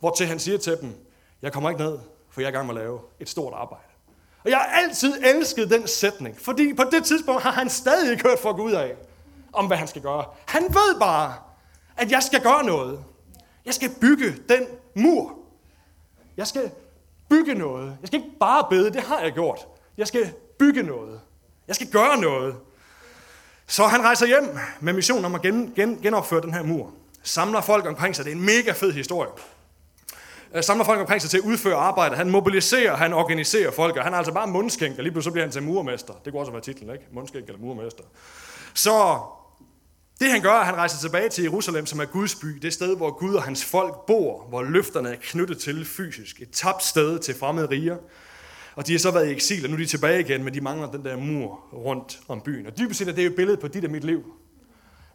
[0.00, 0.94] Hvor til han siger til dem,
[1.42, 1.98] jeg kommer ikke ned,
[2.30, 3.84] for jeg er i gang med at lave et stort arbejde.
[4.44, 8.28] Og jeg har altid elsket den sætning, fordi på det tidspunkt har han stadig ikke
[8.28, 8.94] hørt fra Gud af,
[9.52, 10.24] om hvad han skal gøre.
[10.46, 11.34] Han ved bare,
[11.96, 13.04] at jeg skal gøre noget.
[13.66, 15.32] Jeg skal bygge den mur.
[16.36, 16.70] Jeg skal
[17.30, 17.96] bygge noget.
[18.00, 19.66] Jeg skal ikke bare bede, det har jeg gjort.
[19.96, 21.20] Jeg skal bygge noget.
[21.68, 22.56] Jeg skal gøre noget.
[23.66, 26.90] Så han rejser hjem med missionen om at gen, gen, genopføre den her mur.
[27.22, 28.24] Samler folk omkring sig.
[28.24, 29.30] Det er en mega fed historie.
[30.54, 32.16] Øh, samler folk omkring sig til at udføre arbejde.
[32.16, 35.44] Han mobiliserer, han organiserer folk, og han er altså bare mundskænk, og lige pludselig bliver
[35.44, 36.14] han til murmester.
[36.24, 37.04] Det kunne også være titlen, ikke?
[37.12, 38.04] Mundskænk eller murmester.
[38.74, 39.18] Så
[40.22, 42.72] det han gør, er, at han rejser tilbage til Jerusalem, som er Guds by, det
[42.72, 46.40] sted, hvor Gud og hans folk bor, hvor løfterne er knyttet til fysisk.
[46.40, 47.96] Et tabt sted til fremmede riger.
[48.76, 50.60] Og de har så været i eksil, og nu er de tilbage igen, men de
[50.60, 52.66] mangler den der mur rundt om byen.
[52.66, 54.22] Og dybest set er det jo et billede på dit og mit liv.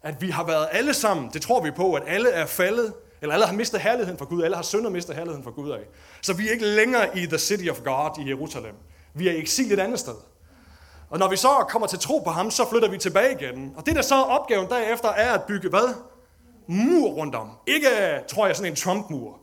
[0.02, 2.92] At vi har været alle sammen, det tror vi på, at alle er faldet,
[3.22, 5.80] eller alle har mistet herligheden for Gud, alle har syndet mistet herligheden for Gud af.
[6.22, 8.74] Så vi er ikke længere i the city of God i Jerusalem.
[9.14, 10.14] Vi er i eksil et andet sted.
[11.10, 13.74] Og når vi så kommer til tro på ham, så flytter vi tilbage igen.
[13.76, 15.94] Og det der så er opgaven derefter, er at bygge hvad?
[16.66, 17.50] Mur rundt om.
[17.66, 17.88] Ikke,
[18.28, 19.38] tror jeg, sådan en Trump-mur,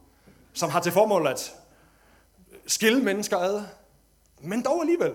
[0.53, 1.55] som har til formål at
[2.67, 3.63] skille mennesker ad.
[4.41, 5.13] Men dog alligevel.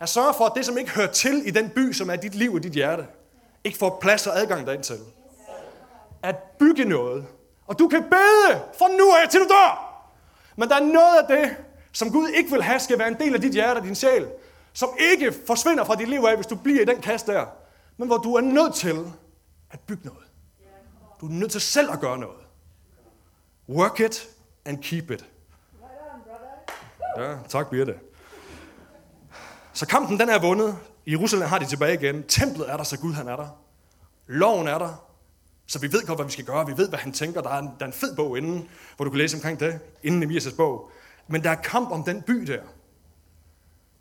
[0.00, 2.34] At sørge for, at det, som ikke hører til i den by, som er dit
[2.34, 3.06] liv og dit hjerte,
[3.64, 4.98] ikke får plads og adgang derind til.
[6.22, 7.26] At bygge noget.
[7.66, 9.88] Og du kan bede fra nu af til du dør.
[10.56, 11.56] Men der er noget af det,
[11.92, 14.28] som Gud ikke vil have, skal være en del af dit hjerte og din sjæl
[14.72, 17.46] som ikke forsvinder fra dit liv af, hvis du bliver i den kasse der,
[17.96, 19.12] men hvor du er nødt til
[19.70, 20.22] at bygge noget.
[21.20, 22.38] Du er nødt til selv at gøre noget.
[23.68, 24.28] Work it
[24.64, 25.26] and keep it.
[27.18, 27.94] Ja, tak Birte.
[29.72, 30.78] Så kampen den er vundet.
[31.06, 32.22] I Jerusalem har de tilbage igen.
[32.22, 33.48] Templet er der, så Gud han er der.
[34.26, 35.08] Loven er der,
[35.66, 36.66] så vi ved godt, hvad vi skal gøre.
[36.66, 37.40] Vi ved, hvad han tænker.
[37.40, 39.78] Der er en, der er en fed bog inden, hvor du kan læse omkring det,
[40.02, 40.90] inden Emias' bog.
[41.28, 42.62] Men der er kamp om den by der.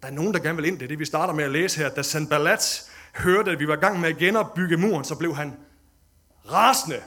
[0.01, 0.79] Der er nogen, der gerne vil ind.
[0.79, 1.89] Det er det, vi starter med at læse her.
[1.89, 5.53] Da Sanballat hørte, at vi var i gang med at genopbygge muren, så blev han
[6.51, 7.01] rasende.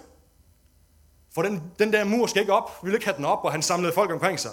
[1.35, 2.70] For den, den der mur skal ikke op.
[2.83, 4.50] Vi vil ikke have den op, og han samlede folk omkring sig.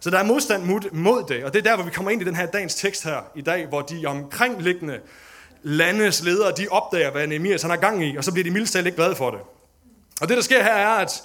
[0.00, 2.22] Så der er modstand mod, mod det, og det er der, hvor vi kommer ind
[2.22, 5.00] i den her dagens tekst her i dag, hvor de omkringliggende
[5.62, 8.74] landes ledere, de opdager, hvad Nehemias han har gang i, og så bliver de mildest
[8.74, 9.40] ikke glade for det.
[10.20, 11.22] Og det, der sker her, er, at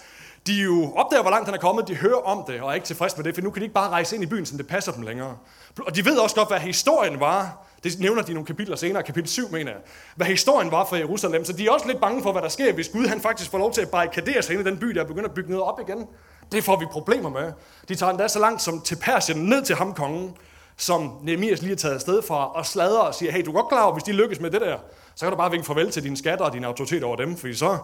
[0.47, 2.85] de jo opdager, hvor langt han er kommet, de hører om det, og er ikke
[2.85, 4.67] tilfredse med det, for nu kan de ikke bare rejse ind i byen, så det
[4.67, 5.37] passer dem længere.
[5.85, 7.67] Og de ved også godt, hvad historien var.
[7.83, 9.81] Det nævner de nogle kapitler senere, kapitel 7, mener jeg.
[10.15, 11.45] Hvad historien var for Jerusalem.
[11.45, 13.57] Så de er også lidt bange for, hvad der sker, hvis Gud han faktisk får
[13.57, 15.79] lov til at barrikadere sig ind i den by, der begynder at bygge noget op
[15.79, 16.07] igen.
[16.51, 17.51] Det får vi problemer med.
[17.87, 20.37] De tager endda så langt som til Persien, ned til ham kongen,
[20.77, 23.69] som Nehemias lige er taget afsted fra, og sladrer og siger, hey, du er godt
[23.69, 24.77] klar over, hvis de lykkes med det der,
[25.15, 27.53] så kan du bare vinke farvel til dine skatter og din autoritet over dem, fordi
[27.53, 27.77] så,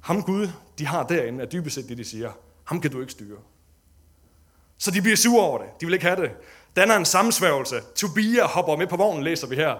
[0.00, 2.30] ham Gud, de har derinde, er dybest set det, de siger,
[2.64, 3.38] ham kan du ikke styre.
[4.78, 5.66] Så de bliver sure over det.
[5.80, 6.30] De vil ikke have det.
[6.76, 7.80] er en sammensværgelse.
[7.94, 9.74] Tobia hopper med på vognen, læser vi her.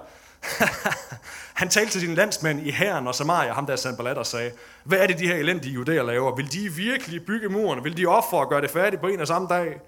[1.61, 4.50] han talte til sine landsmænd i herren og Samaria, ham der Sanballat, og sagde,
[4.85, 6.37] hvad er det, de her elendige judæer laver?
[6.37, 7.85] Vil de virkelig bygge muren?
[7.85, 9.81] Vil de ofre og gøre det færdigt på en og samme dag?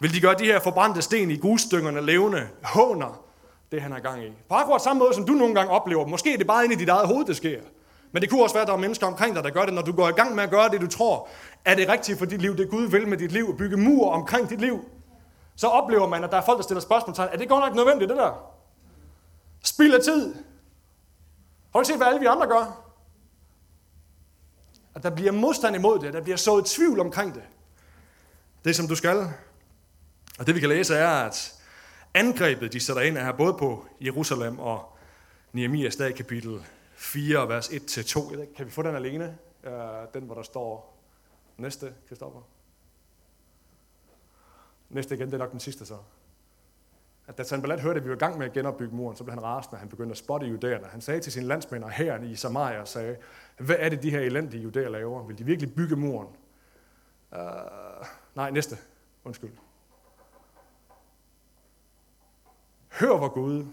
[0.00, 2.48] Vil de gøre de her forbrændte sten i gudstyngerne levende?
[2.62, 3.24] Håner
[3.72, 4.32] det, han har gang i.
[4.48, 6.06] På akkurat samme måde, som du nogle gange oplever.
[6.06, 7.60] Måske er det bare inde i dit eget hoved, det sker.
[8.18, 9.82] Men det kunne også være, at der er mennesker omkring dig, der gør det, når
[9.82, 11.28] du går i gang med at gøre det, du tror,
[11.64, 14.12] er det rigtigt for dit liv, det Gud vil med dit liv, at bygge mur
[14.12, 14.84] omkring dit liv.
[15.56, 17.74] Så oplever man, at der er folk, der stiller spørgsmål til, er det godt nok
[17.74, 18.54] nødvendigt, det der?
[19.64, 20.34] Spild af tid.
[21.72, 22.84] Har du set, hvad alle vi andre gør?
[24.94, 27.42] At der bliver modstand imod det, der bliver sået tvivl omkring det.
[28.64, 29.18] Det, som du skal.
[30.38, 31.54] Og det, vi kan læse, er, at
[32.14, 34.96] angrebet, de sætter ind, er både på Jerusalem og
[35.52, 36.60] Nehemias dag, kapitel
[36.98, 38.54] 4, vers 1-2.
[38.54, 39.38] Kan vi få den alene?
[39.64, 39.72] Øh,
[40.14, 40.98] den, hvor der står
[41.56, 42.40] næste, Kristoffer?
[44.88, 45.98] Næste igen, det er nok den sidste så
[47.28, 49.34] at da Sanballat hørte, at vi var i gang med at genopbygge muren, så blev
[49.34, 50.86] han rasende, og han begyndte at spotte judæerne.
[50.86, 53.16] Han sagde til sine landsmænd og herren i Samaria, og sagde,
[53.58, 55.22] hvad er det, de her elendige judæer laver?
[55.22, 56.28] Vil de virkelig bygge muren?
[57.32, 57.38] Uh,
[58.34, 58.76] nej, næste.
[59.24, 59.50] Undskyld.
[63.00, 63.66] Hør, hvor Gud...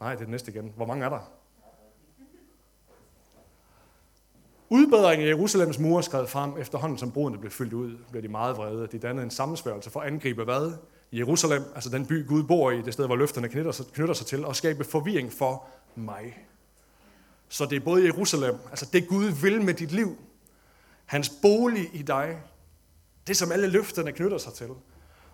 [0.00, 0.72] Nej, det er den næste igen.
[0.76, 1.30] Hvor mange er der?
[4.68, 8.56] Udbedringen af Jerusalems mure skred frem efterhånden, som brudene blev fyldt ud, blev de meget
[8.56, 8.86] vrede.
[8.92, 10.72] De dannede en sammensværgelse for at angribe hvad?
[11.12, 14.26] Jerusalem, altså den by Gud bor i, det sted, hvor løfterne knytter sig, knytter sig
[14.26, 16.46] til, og skabe forvirring for mig.
[17.48, 20.16] Så det er både Jerusalem, altså det Gud vil med dit liv,
[21.04, 22.42] hans bolig i dig,
[23.26, 24.70] det som alle løfterne knytter sig til.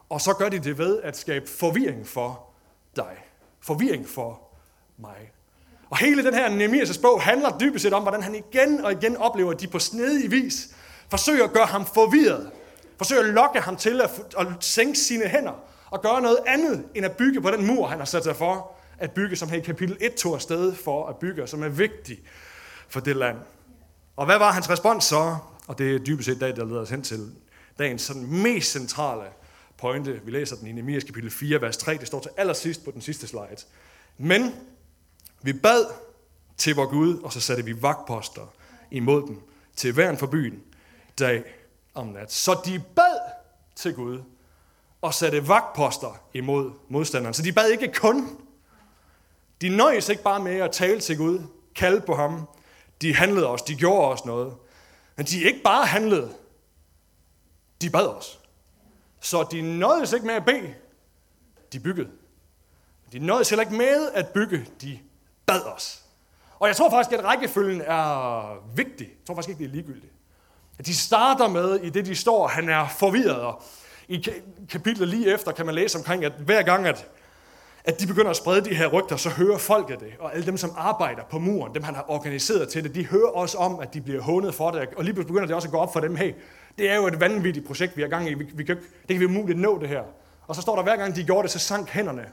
[0.09, 2.51] Og så gør de det ved at skabe forvirring for
[2.97, 3.17] dig.
[3.61, 4.41] Forvirring for
[4.97, 5.33] mig.
[5.93, 9.17] Og hele den her Nehemias' bog handler dybest set om, hvordan han igen og igen
[9.17, 10.69] oplever, at de på snedig vis
[11.11, 12.51] forsøger at gøre ham forvirret
[12.99, 15.53] Forsøger at lokke ham til at, at sænke sine hænder
[15.91, 18.73] og gøre noget andet, end at bygge på den mur, han har sat sig for
[18.99, 22.21] at bygge, som her i kapitel 1 tog afsted for at bygge, som er vigtig
[22.89, 23.37] for det land.
[24.17, 25.37] Og hvad var hans respons så?
[25.67, 27.31] Og det er dybest set dag, der leder os hen til
[27.79, 29.23] dagens sådan mest centrale
[29.79, 30.21] pointe.
[30.25, 31.97] Vi læser den i Nehemias kapitel 4, vers 3.
[31.97, 33.57] Det står til allersidst på den sidste slide.
[34.19, 34.55] Men
[35.43, 35.87] vi bad
[36.57, 38.55] til vor Gud, og så satte vi vagtposter
[38.91, 39.43] imod dem
[39.77, 40.63] til hver for byen
[41.19, 41.45] dag
[41.95, 42.33] om nat.
[42.33, 43.19] Så de bad
[43.77, 44.23] til Gud
[45.03, 47.35] og satte vagtposter imod modstanderen.
[47.35, 48.39] Så de bad ikke kun.
[49.61, 51.41] De nøjes ikke bare med at tale til Gud,
[51.75, 52.49] kalde på ham.
[53.03, 54.55] De handlede os, de gjorde os noget.
[55.17, 56.35] Men de ikke bare handlede,
[57.81, 58.41] de bad os.
[59.21, 60.75] Så de nøjes ikke med at bede,
[61.73, 62.11] de byggede.
[63.13, 64.99] De nøjes heller ikke med at bygge, de
[65.47, 66.03] bad os.
[66.59, 69.07] Og jeg tror faktisk, at rækkefølgen er vigtig.
[69.07, 70.13] Jeg tror faktisk ikke, det er ligegyldigt.
[70.79, 73.41] At de starter med, i det de står, han er forvirret.
[73.41, 73.63] Og
[74.09, 74.29] I
[74.71, 77.07] kapitlet lige efter kan man læse omkring, at hver gang, at,
[77.85, 80.13] at de begynder at sprede de her rygter, så hører folket det.
[80.21, 83.29] Og alle dem, som arbejder på muren, dem han har organiseret til det, de hører
[83.29, 84.89] også om, at de bliver hånet for det.
[84.97, 86.35] Og lige pludselig begynder det også at gå op for dem, hey,
[86.79, 88.35] det er jo et vanvittigt projekt, vi har gang i.
[88.35, 90.03] Vi, vi kan, det kan vi umuligt nå det her.
[90.47, 92.27] Og så står der, hver gang de gjorde det, så sank hænderne.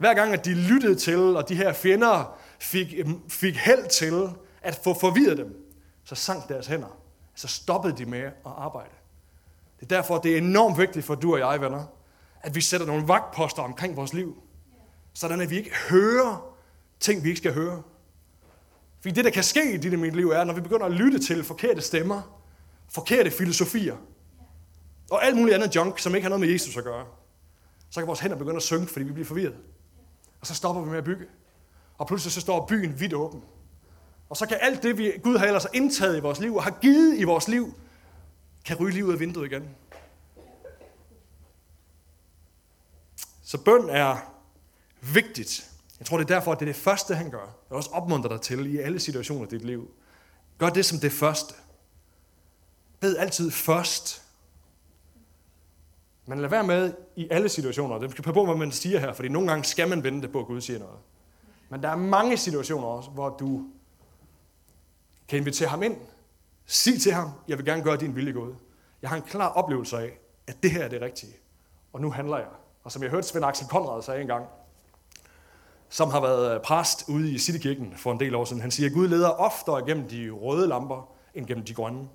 [0.00, 4.28] Hver gang, at de lyttede til, og de her fjender fik, mm, fik held til
[4.62, 5.56] at få forvirret dem,
[6.04, 7.00] så sank deres hænder
[7.34, 8.94] så stoppede de med at arbejde.
[9.80, 11.84] Det er derfor, det er enormt vigtigt for du og jeg, venner,
[12.40, 14.42] at vi sætter nogle vagtposter omkring vores liv.
[15.14, 16.56] Sådan at vi ikke hører
[17.00, 17.82] ting, vi ikke skal høre.
[19.00, 20.92] Fordi det, der kan ske i dit og mit liv, er, når vi begynder at
[20.92, 22.40] lytte til forkerte stemmer,
[22.88, 23.96] forkerte filosofier,
[25.10, 27.06] og alt muligt andet junk, som ikke har noget med Jesus at gøre,
[27.90, 29.56] så kan vores hænder begynde at synke, fordi vi bliver forvirret.
[30.40, 31.26] Og så stopper vi med at bygge.
[31.98, 33.42] Og pludselig så står byen vidt åben.
[34.28, 36.78] Og så kan alt det, vi, Gud har ellers indtaget i vores liv og har
[36.80, 37.74] givet i vores liv,
[38.64, 39.68] kan ryge lige ud af vinduet igen.
[43.42, 44.16] Så bøn er
[45.00, 45.70] vigtigt.
[45.98, 47.56] Jeg tror, det er derfor, at det er det første, han gør.
[47.68, 49.90] Jeg også opmuntrer dig til i alle situationer i dit liv.
[50.58, 51.54] Gør det som det første.
[53.00, 54.19] Bed altid først.
[56.30, 57.98] Men lad være med i alle situationer.
[57.98, 60.46] Det skal på, hvad man siger her, fordi nogle gange skal man vente på, at
[60.46, 60.98] Gud siger noget.
[61.68, 63.64] Men der er mange situationer også, hvor du
[65.28, 65.96] kan invitere ham ind.
[66.66, 68.54] Sig til ham, jeg vil gerne gøre din vilje Gud.
[69.02, 71.32] Jeg har en klar oplevelse af, at det her er det rigtige.
[71.92, 72.48] Og nu handler jeg.
[72.84, 74.46] Og som jeg hørte Svend Axel Konrad sige engang,
[75.88, 78.88] som har været øh, præst ude i Citykirken for en del år siden, han siger,
[78.88, 82.08] at Gud leder oftere gennem de røde lamper, end gennem de grønne.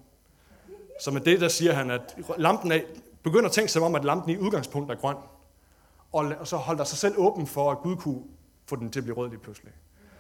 [1.01, 2.80] Så med det, der siger han, at lampen er,
[3.26, 5.16] begynder at tænke sig om, at lampen i udgangspunkt er grøn.
[6.12, 8.22] Og så holder sig selv åben for, at Gud kunne
[8.66, 9.74] få den til at blive rød lige pludselig.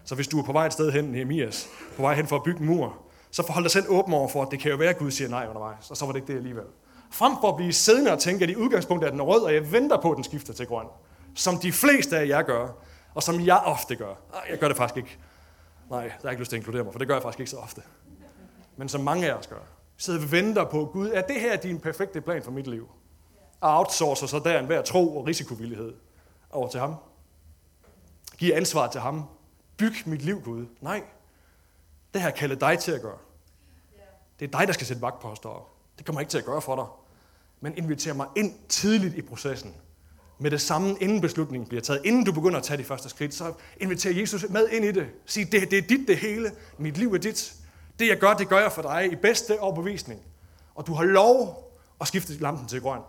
[0.03, 2.43] Så hvis du er på vej et sted hen, Nehemias, på vej hen for at
[2.43, 2.97] bygge en mur,
[3.31, 5.29] så forhold dig selv åben over for, at det kan jo være, at Gud siger
[5.29, 6.65] nej undervejs, og så var det ikke det alligevel.
[7.11, 9.71] Frem for at blive siddende og tænke, at i udgangspunktet er den rød, og jeg
[9.71, 10.85] venter på, at den skifter til grøn.
[11.35, 12.67] Som de fleste af jer gør,
[13.13, 14.13] og som jeg ofte gør.
[14.49, 15.17] Jeg gør det faktisk ikke.
[15.89, 17.51] Nej, der er ikke lyst til at inkludere mig, for det gør jeg faktisk ikke
[17.51, 17.81] så ofte.
[18.77, 19.74] Men som mange af os gør.
[19.97, 22.89] Sidder og venter på, Gud, er det her din perfekte plan for mit liv?
[23.61, 25.93] Og outsourcer så der enhver tro og risikovillighed
[26.51, 26.95] over til ham.
[28.37, 29.23] Giv ansvar til ham.
[29.77, 30.65] Byg mit liv, Gud.
[30.81, 31.03] Nej,
[32.13, 33.17] det har jeg kaldet dig til at gøre.
[34.39, 35.69] Det er dig, der skal sætte vagtposter op.
[35.97, 36.85] Det kommer jeg ikke til at gøre for dig.
[37.61, 39.75] Men inviter mig ind tidligt i processen.
[40.39, 42.01] Med det samme, inden beslutningen bliver taget.
[42.05, 45.07] Inden du begynder at tage de første skridt, så inviter Jesus med ind i det.
[45.25, 46.51] Sig, det, det er dit det hele.
[46.77, 47.55] Mit liv er dit.
[47.99, 50.21] Det jeg gør, det gør jeg for dig i bedste overbevisning.
[50.75, 53.01] Og du har lov at skifte lampen til grøn.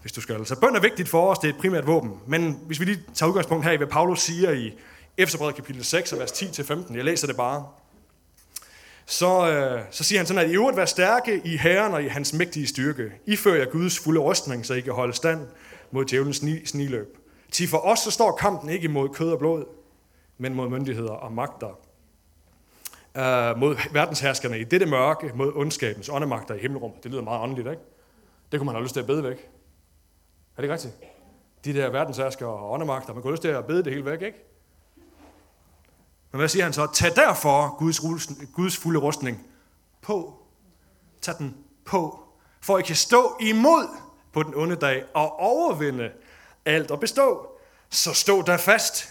[0.00, 0.46] Hvis du skal.
[0.46, 2.20] Så bøn er vigtigt for os, det er et primært våben.
[2.26, 4.78] Men hvis vi lige tager udgangspunkt her i, hvad Paulus siger i
[5.16, 7.66] Efterbrevet kapitel 6, vers 10-15, jeg læser det bare
[9.06, 12.06] så, øh, så siger han sådan, at i øvrigt være stærke i Herren og i
[12.06, 13.12] hans mægtige styrke.
[13.26, 15.46] I fører jer Guds fulde rustning, så I kan holde stand
[15.90, 17.18] mod djævelens sniløb.
[17.52, 19.64] Til for os så står kampen ikke mod kød og blod,
[20.38, 21.78] men mod myndigheder og magter
[23.16, 27.02] øh, mod verdensherskerne i dette mørke, mod ondskabens åndemagter i himmelrummet.
[27.02, 27.82] Det lyder meget åndeligt, ikke?
[28.52, 29.36] Det kunne man have lyst til at bede væk.
[29.36, 30.94] Er det ikke rigtigt?
[31.64, 34.22] De der verdensherskere og åndemagter, man kunne have lyst til at bede det hele væk,
[34.22, 34.38] ikke?
[36.32, 36.88] Men hvad siger han så?
[36.92, 38.00] Tag derfor Guds,
[38.52, 39.46] Guds fulde rustning
[40.02, 40.42] på.
[41.20, 42.20] Tag den på.
[42.60, 43.88] For I kan stå imod
[44.32, 46.10] på den onde dag og overvinde
[46.64, 47.48] alt og bestå.
[47.90, 49.08] Så stå der fast.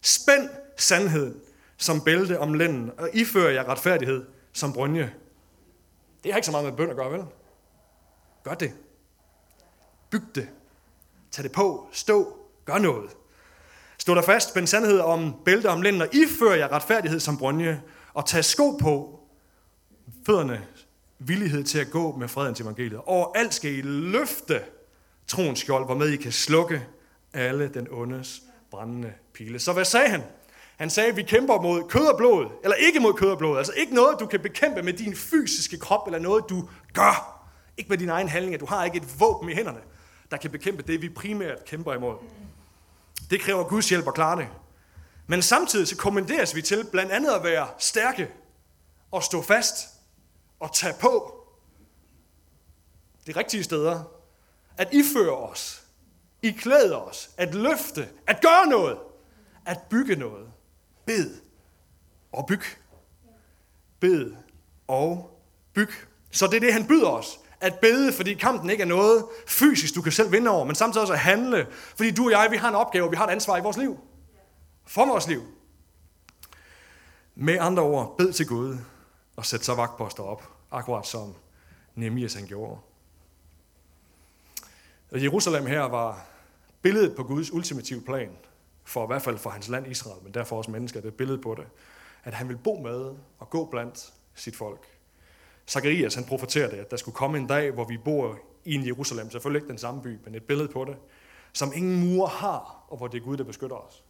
[0.00, 1.40] Spænd sandheden
[1.76, 5.14] som bælte om lænden, og ifører jer retfærdighed som brynje.
[6.24, 7.24] Det har ikke så meget med bøn at gøre, vel?
[8.44, 8.72] Gør det.
[10.10, 10.48] Byg det.
[11.30, 11.88] Tag det på.
[11.92, 12.38] Stå.
[12.64, 13.10] Gør noget.
[13.98, 17.82] Stå der fast, spænd sandhed om bælte om lænden, og ifører jer retfærdighed som brønje,
[18.14, 19.20] og tag sko på
[20.26, 20.66] fødderne
[21.18, 23.00] villighed til at gå med fredens evangeliet.
[23.06, 24.60] Og alt skal I løfte
[25.26, 26.86] troens skjold, hvormed I kan slukke
[27.32, 29.58] alle den ondes brændende pile.
[29.58, 30.22] Så hvad sagde han?
[30.76, 33.58] Han sagde, at vi kæmper mod kød og blod, eller ikke mod kød og blod.
[33.58, 37.46] Altså ikke noget, du kan bekæmpe med din fysiske krop, eller noget, du gør.
[37.76, 38.60] Ikke med din egen handling.
[38.60, 39.80] Du har ikke et våben i hænderne,
[40.30, 42.14] der kan bekæmpe det, vi primært kæmper imod.
[43.30, 44.48] Det kræver Guds hjælp at klare det.
[45.26, 48.30] Men samtidig så kommanderes vi til blandt andet at være stærke
[49.10, 49.74] og stå fast
[50.60, 51.44] og tage på
[53.26, 54.02] de rigtige steder.
[54.78, 55.82] At iføre os,
[56.42, 58.98] i klæde os, at løfte, at gøre noget,
[59.66, 60.53] at bygge noget.
[61.06, 61.30] Bed
[62.32, 62.62] og byg.
[64.00, 64.32] Bed
[64.88, 65.40] og
[65.72, 65.90] byg.
[66.30, 69.94] Så det er det, han byder os at bede, fordi kampen ikke er noget fysisk,
[69.94, 72.56] du kan selv vinde over, men samtidig også at handle, fordi du og jeg, vi
[72.56, 73.98] har en opgave, vi har et ansvar i vores liv.
[74.86, 75.42] For vores liv.
[77.34, 78.78] Med andre ord, bed til Gud
[79.36, 81.34] og sæt så vagtposter op, akkurat som
[81.94, 82.80] Nehemias han gjorde.
[85.10, 86.26] Og Jerusalem her var
[86.82, 88.30] billedet på Guds ultimative plan,
[88.84, 91.40] for i hvert fald for hans land Israel, men derfor også mennesker, det er billedet
[91.40, 91.66] på det,
[92.24, 94.86] at han vil bo med og gå blandt sit folk.
[95.66, 99.30] Zacharias han profeterede, at der skulle komme en dag, hvor vi bor i en Jerusalem,
[99.30, 100.96] selvfølgelig ikke den samme by, men et billede på det,
[101.52, 104.04] som ingen mur har, og hvor det er Gud, der beskytter os.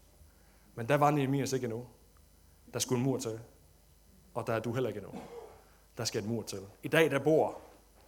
[0.74, 1.86] Men der var Nehemias ikke endnu.
[2.72, 3.40] Der skulle en mur til.
[4.34, 5.20] Og der er du heller ikke endnu.
[5.98, 6.60] Der skal en mur til.
[6.82, 7.60] I dag der bor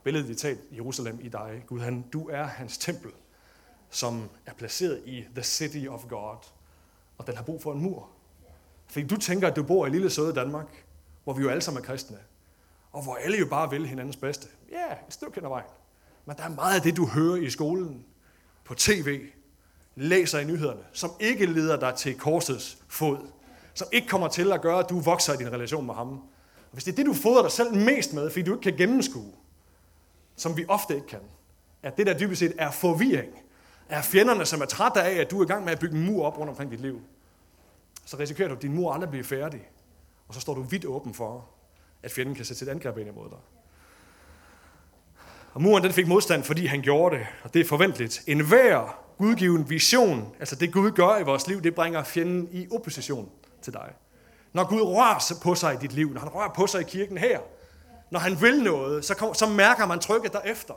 [0.02, 1.62] billedet i talt Jerusalem i dig.
[1.66, 3.10] Gud, han, du er hans tempel,
[3.90, 6.36] som er placeret i the city of God.
[7.18, 8.08] Og den har brug for en mur.
[8.86, 10.84] Fordi du tænker, at du bor i lille søde Danmark,
[11.24, 12.18] hvor vi jo alle sammen er kristne
[12.96, 14.48] og hvor alle jo bare vil hinandens bedste.
[14.72, 15.66] Ja, et stykke hen vejen.
[16.26, 18.04] Men der er meget af det, du hører i skolen,
[18.64, 19.20] på tv,
[19.94, 23.18] læser i nyhederne, som ikke leder dig til korsets fod,
[23.74, 26.08] som ikke kommer til at gøre, at du vokser i din relation med ham.
[26.08, 28.76] Og hvis det er det, du fodrer dig selv mest med, fordi du ikke kan
[28.76, 29.32] gennemskue,
[30.36, 31.20] som vi ofte ikke kan,
[31.82, 33.32] at det der dybest set er forvirring,
[33.88, 36.06] er fjenderne, som er trætte af, at du er i gang med at bygge en
[36.06, 37.00] mur op rundt omkring dit liv,
[38.04, 39.68] så risikerer du, at din mur aldrig bliver færdig.
[40.28, 41.48] Og så står du vidt åben for,
[42.02, 43.38] at fjenden kan sætte et angreb ind imod dig.
[45.52, 48.22] Og muren den fik modstand, fordi han gjorde det, og det er forventeligt.
[48.26, 52.68] En hver gudgiven vision, altså det Gud gør i vores liv, det bringer fjenden i
[52.72, 53.30] opposition
[53.62, 53.92] til dig.
[54.52, 57.18] Når Gud rører på sig i dit liv, når han rører på sig i kirken
[57.18, 57.40] her,
[58.10, 60.74] når han vil noget, så, kom, så mærker man trykket derefter.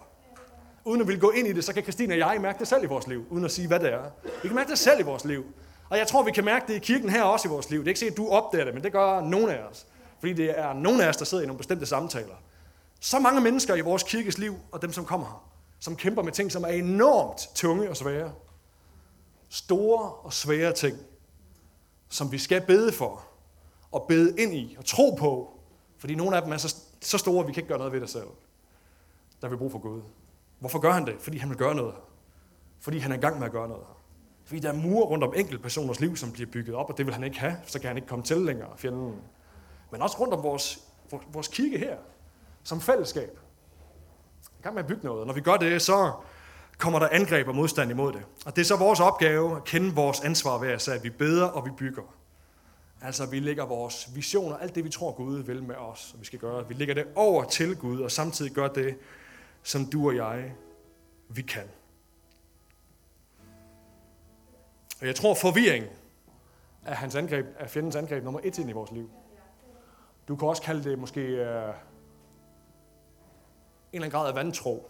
[0.86, 2.84] Uden at ville gå ind i det, så kan Christine og jeg mærke det selv
[2.84, 4.04] i vores liv, uden at sige, hvad det er.
[4.24, 5.46] Vi kan mærke det selv i vores liv.
[5.90, 7.80] Og jeg tror, vi kan mærke det i kirken her også i vores liv.
[7.80, 9.88] Det er ikke sikkert, at du opdager det, men det gør nogen af os.
[10.20, 12.36] Fordi det er nogen af os, der sidder i nogle bestemte samtaler.
[13.00, 16.32] Så mange mennesker i vores kirkes liv, og dem, som kommer her, som kæmper med
[16.32, 18.34] ting, som er enormt tunge og svære.
[19.50, 20.98] Store og svære ting,
[22.10, 23.24] som vi skal bede for,
[23.92, 25.60] og bede ind i, og tro på,
[25.98, 28.02] fordi nogle af dem er så, så store, at vi kan ikke gøre noget ved
[28.02, 28.28] det selv.
[29.42, 30.02] Der har vi brug for Gud.
[30.60, 31.16] Hvorfor gør han det?
[31.20, 32.02] Fordi han vil gøre noget her.
[32.80, 34.00] Fordi han er i gang med at gøre noget her.
[34.46, 37.06] Fordi der er mure rundt om enkelte personers liv, som bliver bygget op, og det
[37.06, 39.16] vil han ikke have, så kan han ikke komme til længere, fjenden.
[39.92, 40.80] Men også rundt om vores,
[41.34, 41.98] vores kirke her,
[42.64, 43.40] som fællesskab.
[44.60, 45.28] I gang med at bygge noget.
[45.28, 46.12] Når vi gør det, så
[46.78, 48.22] kommer der angreb og modstand imod det.
[48.46, 51.10] Og det er så vores opgave at kende vores ansvar ved at sige, at vi
[51.10, 52.16] beder og vi bygger.
[53.02, 56.26] Altså, vi lægger vores visioner, alt det, vi tror Gud vil med os, og vi
[56.26, 58.96] skal gøre, vi lægger det over til Gud, og samtidig gør det,
[59.64, 60.54] som du og jeg,
[61.30, 61.70] vi kan.
[65.02, 65.86] Og jeg tror, forvirring
[66.86, 69.10] er, hans angreb, er fjendens angreb nummer et ind i vores liv.
[70.28, 71.66] Du kan også kalde det måske uh, en eller
[73.94, 74.90] anden grad af vantro.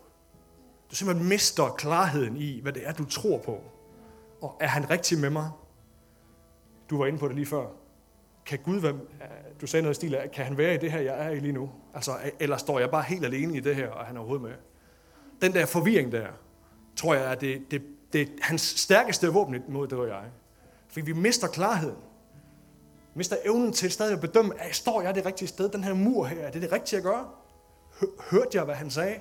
[0.92, 3.62] Du simpelthen mister klarheden i, hvad det er, du tror på.
[4.42, 5.52] Og er han rigtig med mig?
[6.90, 7.68] Du var inde på det lige før.
[8.50, 8.96] Kan Gud være,
[9.62, 11.40] du sagde noget i stil af, kan han være i det her, jeg er i
[11.40, 11.70] lige nu?
[11.94, 14.56] Altså, eller står jeg bare helt alene i det her, og han er overhovedet med?
[15.42, 16.28] Den der forvirring der,
[16.96, 17.82] tror jeg, er det, det,
[18.14, 20.24] det er hans stærkeste våben mod det og jeg.
[20.88, 21.98] Fordi vi mister klarheden.
[23.14, 25.70] Mister evnen til stadig at bedømme, at står jeg det rigtige sted?
[25.70, 27.28] Den her mur her, er det det rigtige at gøre?
[28.32, 29.20] Hørte jeg, hvad han sagde?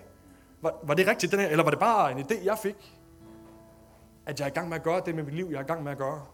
[0.60, 2.94] Var, var det rigtigt, den her, eller var det bare en idé, jeg fik?
[4.26, 5.66] At jeg er i gang med at gøre det med mit liv, jeg er i
[5.66, 6.26] gang med at gøre.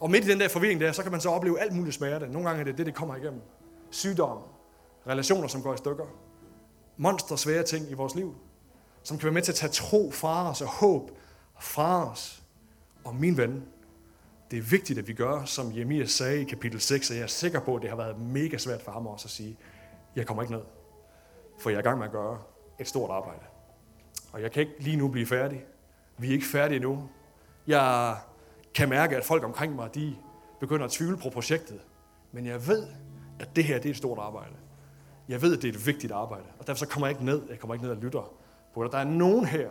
[0.00, 2.28] Og midt i den der forvirring der, så kan man så opleve alt muligt smerte.
[2.28, 3.40] Nogle gange er det det, det kommer igennem.
[3.90, 4.38] Sygdom,
[5.06, 6.04] relationer, som går i stykker.
[6.96, 8.36] Monster svære ting i vores liv,
[9.02, 11.10] som kan være med til at tage tro fra os og håb
[11.60, 12.42] fra os.
[13.04, 13.64] Og min ven,
[14.50, 17.26] det er vigtigt, at vi gør, som Jemias sagde i kapitel 6, og jeg er
[17.26, 19.56] sikker på, at det har været mega svært for ham også at sige,
[20.16, 20.62] jeg kommer ikke ned,
[21.58, 22.38] for jeg er i gang med at gøre
[22.80, 23.44] et stort arbejde.
[24.32, 25.64] Og jeg kan ikke lige nu blive færdig.
[26.18, 27.08] Vi er ikke færdige endnu.
[27.66, 28.16] Jeg
[28.78, 30.16] kan mærke, at folk omkring mig, de
[30.60, 31.80] begynder at tvivle på projektet.
[32.32, 32.86] Men jeg ved,
[33.40, 34.54] at det her det er et stort arbejde.
[35.28, 36.44] Jeg ved, at det er et vigtigt arbejde.
[36.58, 37.42] Og derfor så kommer jeg ikke ned.
[37.50, 38.32] Jeg kommer ikke ned og lytter
[38.74, 38.92] på det.
[38.92, 39.68] Der er nogen her,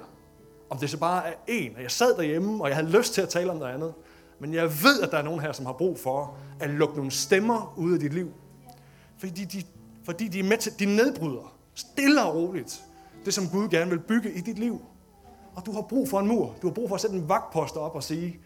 [0.70, 3.22] om det så bare er en, og jeg sad derhjemme, og jeg havde lyst til
[3.22, 3.94] at tale om noget andet.
[4.40, 7.12] Men jeg ved, at der er nogen her, som har brug for at lukke nogle
[7.12, 8.34] stemmer ud af dit liv.
[9.18, 9.64] Fordi de,
[10.04, 12.84] fordi de er med til, de nedbryder stille og roligt
[13.26, 14.82] det, som Gud gerne vil bygge i dit liv.
[15.56, 16.56] Og du har brug for en mur.
[16.62, 18.40] Du har brug for at sætte en vagtpost op og sige,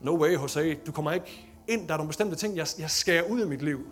[0.00, 1.88] no way, Jose, du kommer ikke ind.
[1.88, 3.86] Der er nogle bestemte ting, jeg, jeg skærer ud af mit liv.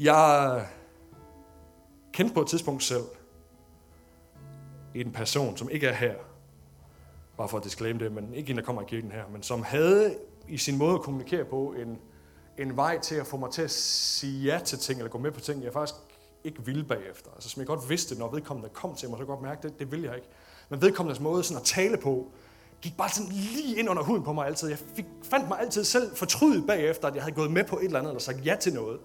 [0.00, 0.66] Jeg
[2.12, 3.04] kendte på et tidspunkt selv
[4.94, 6.14] en person, som ikke er her,
[7.36, 9.62] bare for at disclaim det, men ikke en, der kommer i kirken her, men som
[9.62, 10.16] havde
[10.48, 11.98] i sin måde at kommunikere på en,
[12.58, 15.32] en vej til at få mig til at sige ja til ting, eller gå med
[15.32, 16.00] på ting, jeg faktisk
[16.44, 17.30] ikke ville bagefter.
[17.34, 19.78] Altså som jeg godt vidste, når vedkommende kom til mig, så jeg godt mærke, det,
[19.78, 20.28] det vil jeg ikke.
[20.72, 22.26] Men vedkommendes måde sådan at tale på,
[22.82, 24.68] gik bare sådan lige ind under huden på mig altid.
[24.68, 27.84] Jeg fik, fandt mig altid selv fortrydet bagefter, at jeg havde gået med på et
[27.84, 29.00] eller andet, eller sagt ja til noget,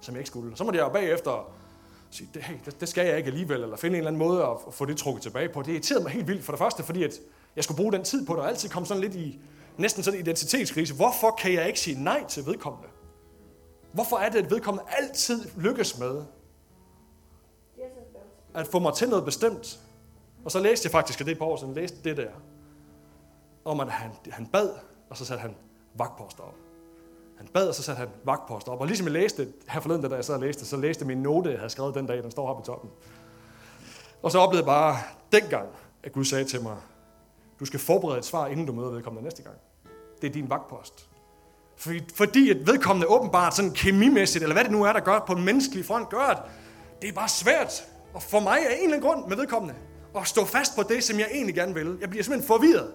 [0.00, 0.56] som jeg ikke skulle.
[0.56, 1.52] Så måtte jeg jo bagefter
[2.10, 4.42] sige, det, hey, det, det skal jeg ikke alligevel, eller finde en eller anden måde
[4.42, 5.62] at få det trukket tilbage på.
[5.62, 7.12] Det irriterede mig helt vildt for det første, fordi at
[7.56, 9.40] jeg skulle bruge den tid på det, og altid kom sådan lidt i
[9.76, 10.94] næsten sådan en identitetskrise.
[10.94, 12.88] Hvorfor kan jeg ikke sige nej til vedkommende?
[13.92, 16.22] Hvorfor er det, at vedkommende altid lykkes med
[18.54, 19.80] at få mig til noget bestemt?
[20.44, 22.30] Og så læste jeg faktisk, at det på år siden, læste det der,
[23.64, 24.70] om at han, han bad,
[25.10, 25.54] og så satte han
[25.94, 26.54] vagtposter op.
[27.38, 28.80] Han bad, og så satte han vagtposter op.
[28.80, 31.50] Og ligesom jeg læste her forleden, da jeg sad og læste, så læste min note,
[31.50, 32.90] jeg havde skrevet den dag, den står oppe i toppen.
[34.22, 34.96] Og så oplevede jeg bare
[35.32, 35.68] dengang,
[36.02, 36.76] at Gud sagde til mig,
[37.60, 39.56] du skal forberede et svar, inden du møder vedkommende næste gang.
[40.22, 41.08] Det er din vagtpost.
[41.76, 45.32] Fordi, fordi at vedkommende åbenbart sådan kemimæssigt, eller hvad det nu er, der gør på
[45.32, 46.42] en menneskelig front, gør, at
[47.02, 47.88] det er bare svært.
[48.14, 49.74] Og for mig er en eller anden grund med vedkommende
[50.16, 51.98] at stå fast på det, som jeg egentlig gerne vil.
[52.00, 52.92] Jeg bliver simpelthen forvirret.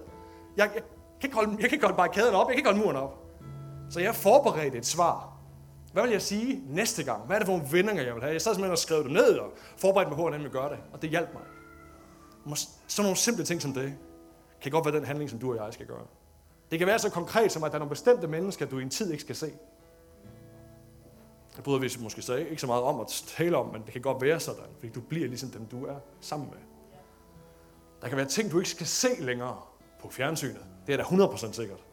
[0.57, 0.83] Jeg, jeg,
[1.21, 3.23] kan, ikke holde, jeg kan ikke holde barrikaden op, jeg kan ikke holde muren op.
[3.89, 5.33] Så jeg forberedte et svar.
[5.93, 7.25] Hvad vil jeg sige næste gang?
[7.25, 8.33] Hvad er det for nogle vendinger, jeg vil have?
[8.33, 10.77] Jeg sad simpelthen og skrev det ned og forberedte mig på, hvordan jeg gør det.
[10.93, 11.41] Og det hjalp mig.
[12.87, 13.93] Sådan nogle simple ting som det,
[14.61, 16.05] kan godt være den handling, som du og jeg skal gøre.
[16.71, 18.89] Det kan være så konkret som, at der er nogle bestemte mennesker, du i en
[18.89, 19.51] tid ikke skal se.
[21.55, 24.01] Det bryder vi måske så ikke så meget om at tale om, men det kan
[24.01, 26.66] godt være sådan, fordi du bliver ligesom dem, du er sammen med.
[28.01, 29.57] Der kan være ting, du ikke skal se længere
[29.99, 30.65] på fjernsynet.
[30.87, 31.83] Det er da 100% sikkert.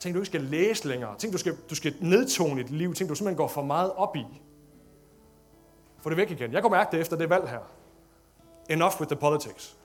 [0.00, 1.18] Ting, du ikke skal læse længere.
[1.18, 2.94] Ting, du skal, du skal nedtone i dit liv.
[2.94, 4.24] Ting, du simpelthen går for meget op i.
[5.98, 6.52] Få det væk igen.
[6.52, 7.60] Jeg kunne mærke det efter det valg her.
[8.70, 9.76] Enough with the politics.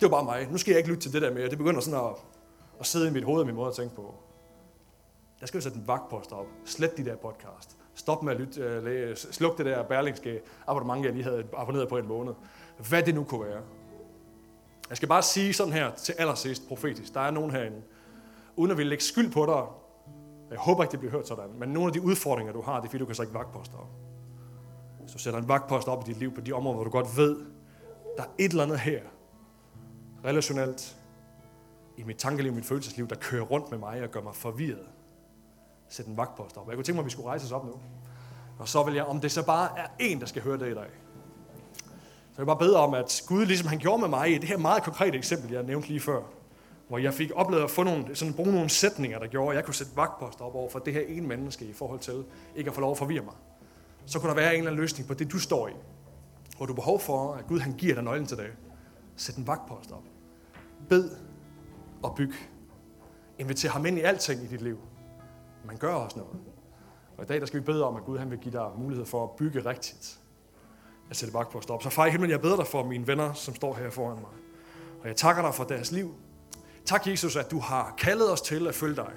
[0.00, 0.48] Det var bare mig.
[0.50, 1.50] Nu skal jeg ikke lytte til det der mere.
[1.50, 2.12] Det begynder sådan at,
[2.80, 4.14] at sidde i mit hoved og min måde at tænke på.
[5.40, 6.46] Jeg skal jo sætte en vagtpost op.
[6.64, 7.76] Slet de der podcast.
[7.94, 11.98] Stop med at lytte, uh, sluk det der berlingske abonnement, jeg lige havde abonneret på
[11.98, 12.34] en måned.
[12.88, 13.62] Hvad det nu kunne være.
[14.88, 17.14] Jeg skal bare sige sådan her til allersidst profetisk.
[17.14, 17.82] Der er nogen herinde,
[18.56, 19.64] uden at ville lægge skyld på dig.
[20.50, 21.50] Jeg håber ikke, det bliver hørt sådan.
[21.58, 23.88] Men nogle af de udfordringer, du har, det er fordi, du kan sætte vagtposter op.
[25.06, 27.36] Så sætter en vagtpost op i dit liv på de områder, hvor du godt ved,
[28.16, 29.00] der er et eller andet her,
[30.24, 30.96] relationelt,
[31.96, 34.88] i mit tankeliv, mit følelsesliv, der kører rundt med mig og gør mig forvirret.
[35.88, 36.68] Sæt en vagtpost op.
[36.68, 37.72] Jeg kunne tænke mig, at vi skulle rejse os op nu.
[38.58, 40.74] Og så vil jeg, om det så bare er en, der skal høre det i
[40.74, 40.90] dag.
[42.34, 44.58] Så jeg bare bede om, at Gud, ligesom han gjorde med mig i det her
[44.58, 46.22] meget konkrete eksempel, jeg nævnte lige før,
[46.88, 49.64] hvor jeg fik oplevet at få nogle, sådan, bruge nogle sætninger, der gjorde, at jeg
[49.64, 52.24] kunne sætte vagtpost op over for det her ene menneske i forhold til
[52.56, 53.34] ikke at få lov at forvirre mig.
[54.06, 55.72] Så kunne der være en eller anden løsning på det, du står i.
[56.56, 58.46] Hvor du har behov for, at Gud han giver dig nøglen til det.
[59.16, 60.04] Sæt en vagtpost op.
[60.88, 61.10] Bed
[62.02, 62.34] og byg.
[63.38, 64.78] Inviter ham ind i alting i dit liv.
[65.66, 66.38] Man gør også noget.
[67.16, 69.06] Og i dag der skal vi bede om, at Gud han vil give dig mulighed
[69.06, 70.20] for at bygge rigtigt.
[71.08, 71.82] Jeg sætter vagtpost op.
[71.82, 74.30] Så far i himlen, jeg beder dig for mine venner, som står her foran mig.
[75.02, 76.14] Og jeg takker dig for deres liv.
[76.84, 79.12] Tak, Jesus, at du har kaldet os til at følge dig.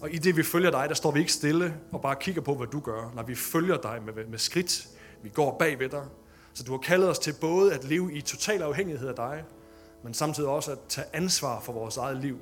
[0.00, 2.54] Og i det, vi følger dig, der står vi ikke stille og bare kigger på,
[2.54, 3.12] hvad du gør.
[3.14, 4.88] Når vi følger dig med, med skridt,
[5.22, 6.04] vi går bag ved dig.
[6.52, 9.44] Så du har kaldet os til både at leve i total afhængighed af dig,
[10.04, 12.38] men samtidig også at tage ansvar for vores eget liv.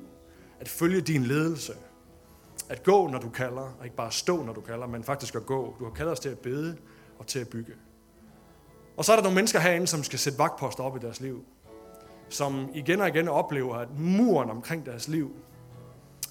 [0.59, 1.73] At følge din ledelse.
[2.69, 5.45] At gå, når du kalder, og ikke bare stå, når du kalder, men faktisk at
[5.45, 5.75] gå.
[5.79, 6.77] Du har kaldet os til at bede
[7.19, 7.73] og til at bygge.
[8.97, 11.45] Og så er der nogle mennesker herinde, som skal sætte vagtposter op i deres liv
[12.33, 15.31] som igen og igen oplever, at muren omkring deres liv,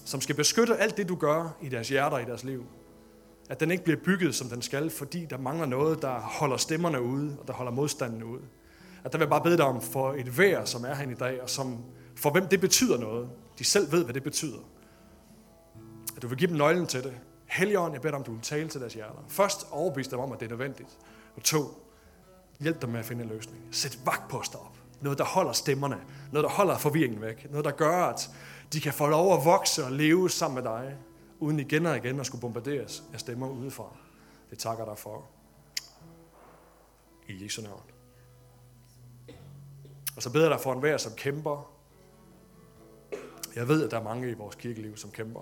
[0.05, 2.65] som skal beskytte alt det, du gør i deres hjerter i deres liv,
[3.49, 7.01] at den ikke bliver bygget, som den skal, fordi der mangler noget, der holder stemmerne
[7.01, 8.41] ude, og der holder modstanden ude.
[9.03, 11.13] At der vil jeg bare bede dig om for et vær, som er her i
[11.13, 11.77] dag, og som
[12.15, 13.29] for hvem det betyder noget.
[13.59, 14.59] De selv ved, hvad det betyder.
[16.15, 17.13] At du vil give dem nøglen til det.
[17.45, 19.25] Helligånd, jeg beder dig om, du vil tale til deres hjerter.
[19.27, 20.97] Først overbevise dem om, at det er nødvendigt.
[21.35, 21.82] Og to,
[22.63, 23.59] hjælp dem med at finde en løsning.
[23.71, 24.77] Sæt vagtposter op.
[25.01, 26.01] Noget, der holder stemmerne.
[26.31, 27.51] Noget, der holder forvirringen væk.
[27.51, 28.29] Noget, der gør, at
[28.73, 30.97] de kan få lov at vokse og leve sammen med dig,
[31.39, 33.95] uden igen og igen at skulle bombarderes af stemmer udefra.
[34.49, 35.25] Det takker dig for.
[37.27, 37.81] I Jesu navn.
[40.15, 41.73] Og så beder jeg dig for enhver, som kæmper.
[43.55, 45.41] Jeg ved, at der er mange i vores kirkeliv, som kæmper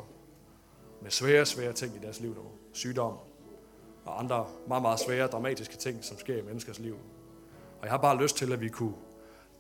[1.02, 2.44] med svære, svære ting i deres liv nu.
[2.74, 3.18] Sygdom
[4.06, 6.96] og andre meget, meget svære, dramatiske ting, som sker i menneskers liv.
[7.80, 8.94] Og jeg har bare lyst til, at vi kunne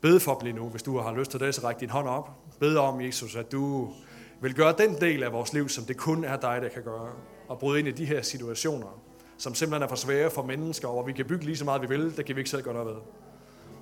[0.01, 2.07] bede for dem lige nu, hvis du har lyst til det, så ræk din hånd
[2.07, 2.29] op.
[2.59, 3.93] Bed om, Jesus, at du
[4.41, 7.09] vil gøre den del af vores liv, som det kun er dig, der kan gøre.
[7.47, 9.01] Og bryde ind i de her situationer,
[9.37, 11.81] som simpelthen er for svære for mennesker, og hvor vi kan bygge lige så meget,
[11.81, 12.95] vi vil, det kan vi ikke selv gøre noget ved.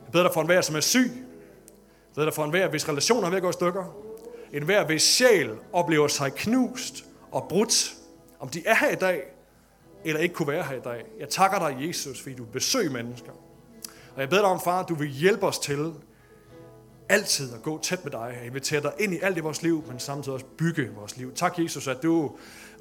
[0.03, 1.11] Jeg beder dig for enhver, som er syg.
[1.11, 3.95] Jeg beder dig for enhver, hvis relationer er ved at gå i stykker.
[4.53, 7.95] En hver, hvis sjæl oplever sig knust og brudt.
[8.39, 9.23] Om de er her i dag,
[10.05, 11.05] eller ikke kunne være her i dag.
[11.19, 13.31] Jeg takker dig, Jesus, fordi du besøger mennesker.
[14.15, 15.93] Og jeg beder dig om, far, at du vil hjælpe os til
[17.09, 18.35] altid at gå tæt med dig.
[18.37, 21.33] Jeg inviterer dig ind i alt i vores liv, men samtidig også bygge vores liv.
[21.33, 22.31] Tak, Jesus, at du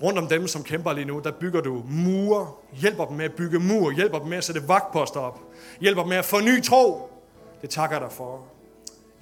[0.02, 3.34] rundt om dem, som kæmper lige nu, der bygger du mure, hjælper dem med at
[3.34, 5.40] bygge mur, hjælper dem med at sætte vagtposter op,
[5.80, 7.10] hjælper dem med at få ny tro.
[7.62, 8.44] Det takker jeg dig for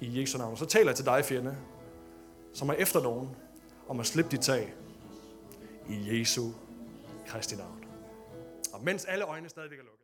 [0.01, 0.57] i Jesu navn.
[0.57, 1.57] Så taler jeg til dig, fjende,
[2.53, 3.29] som er efter nogen,
[3.89, 4.73] om at slippe dit tag
[5.89, 6.49] i Jesu
[7.27, 7.76] Kristi navn
[8.77, 9.96] venstre, mens alle øjne stadigvæk er lukket,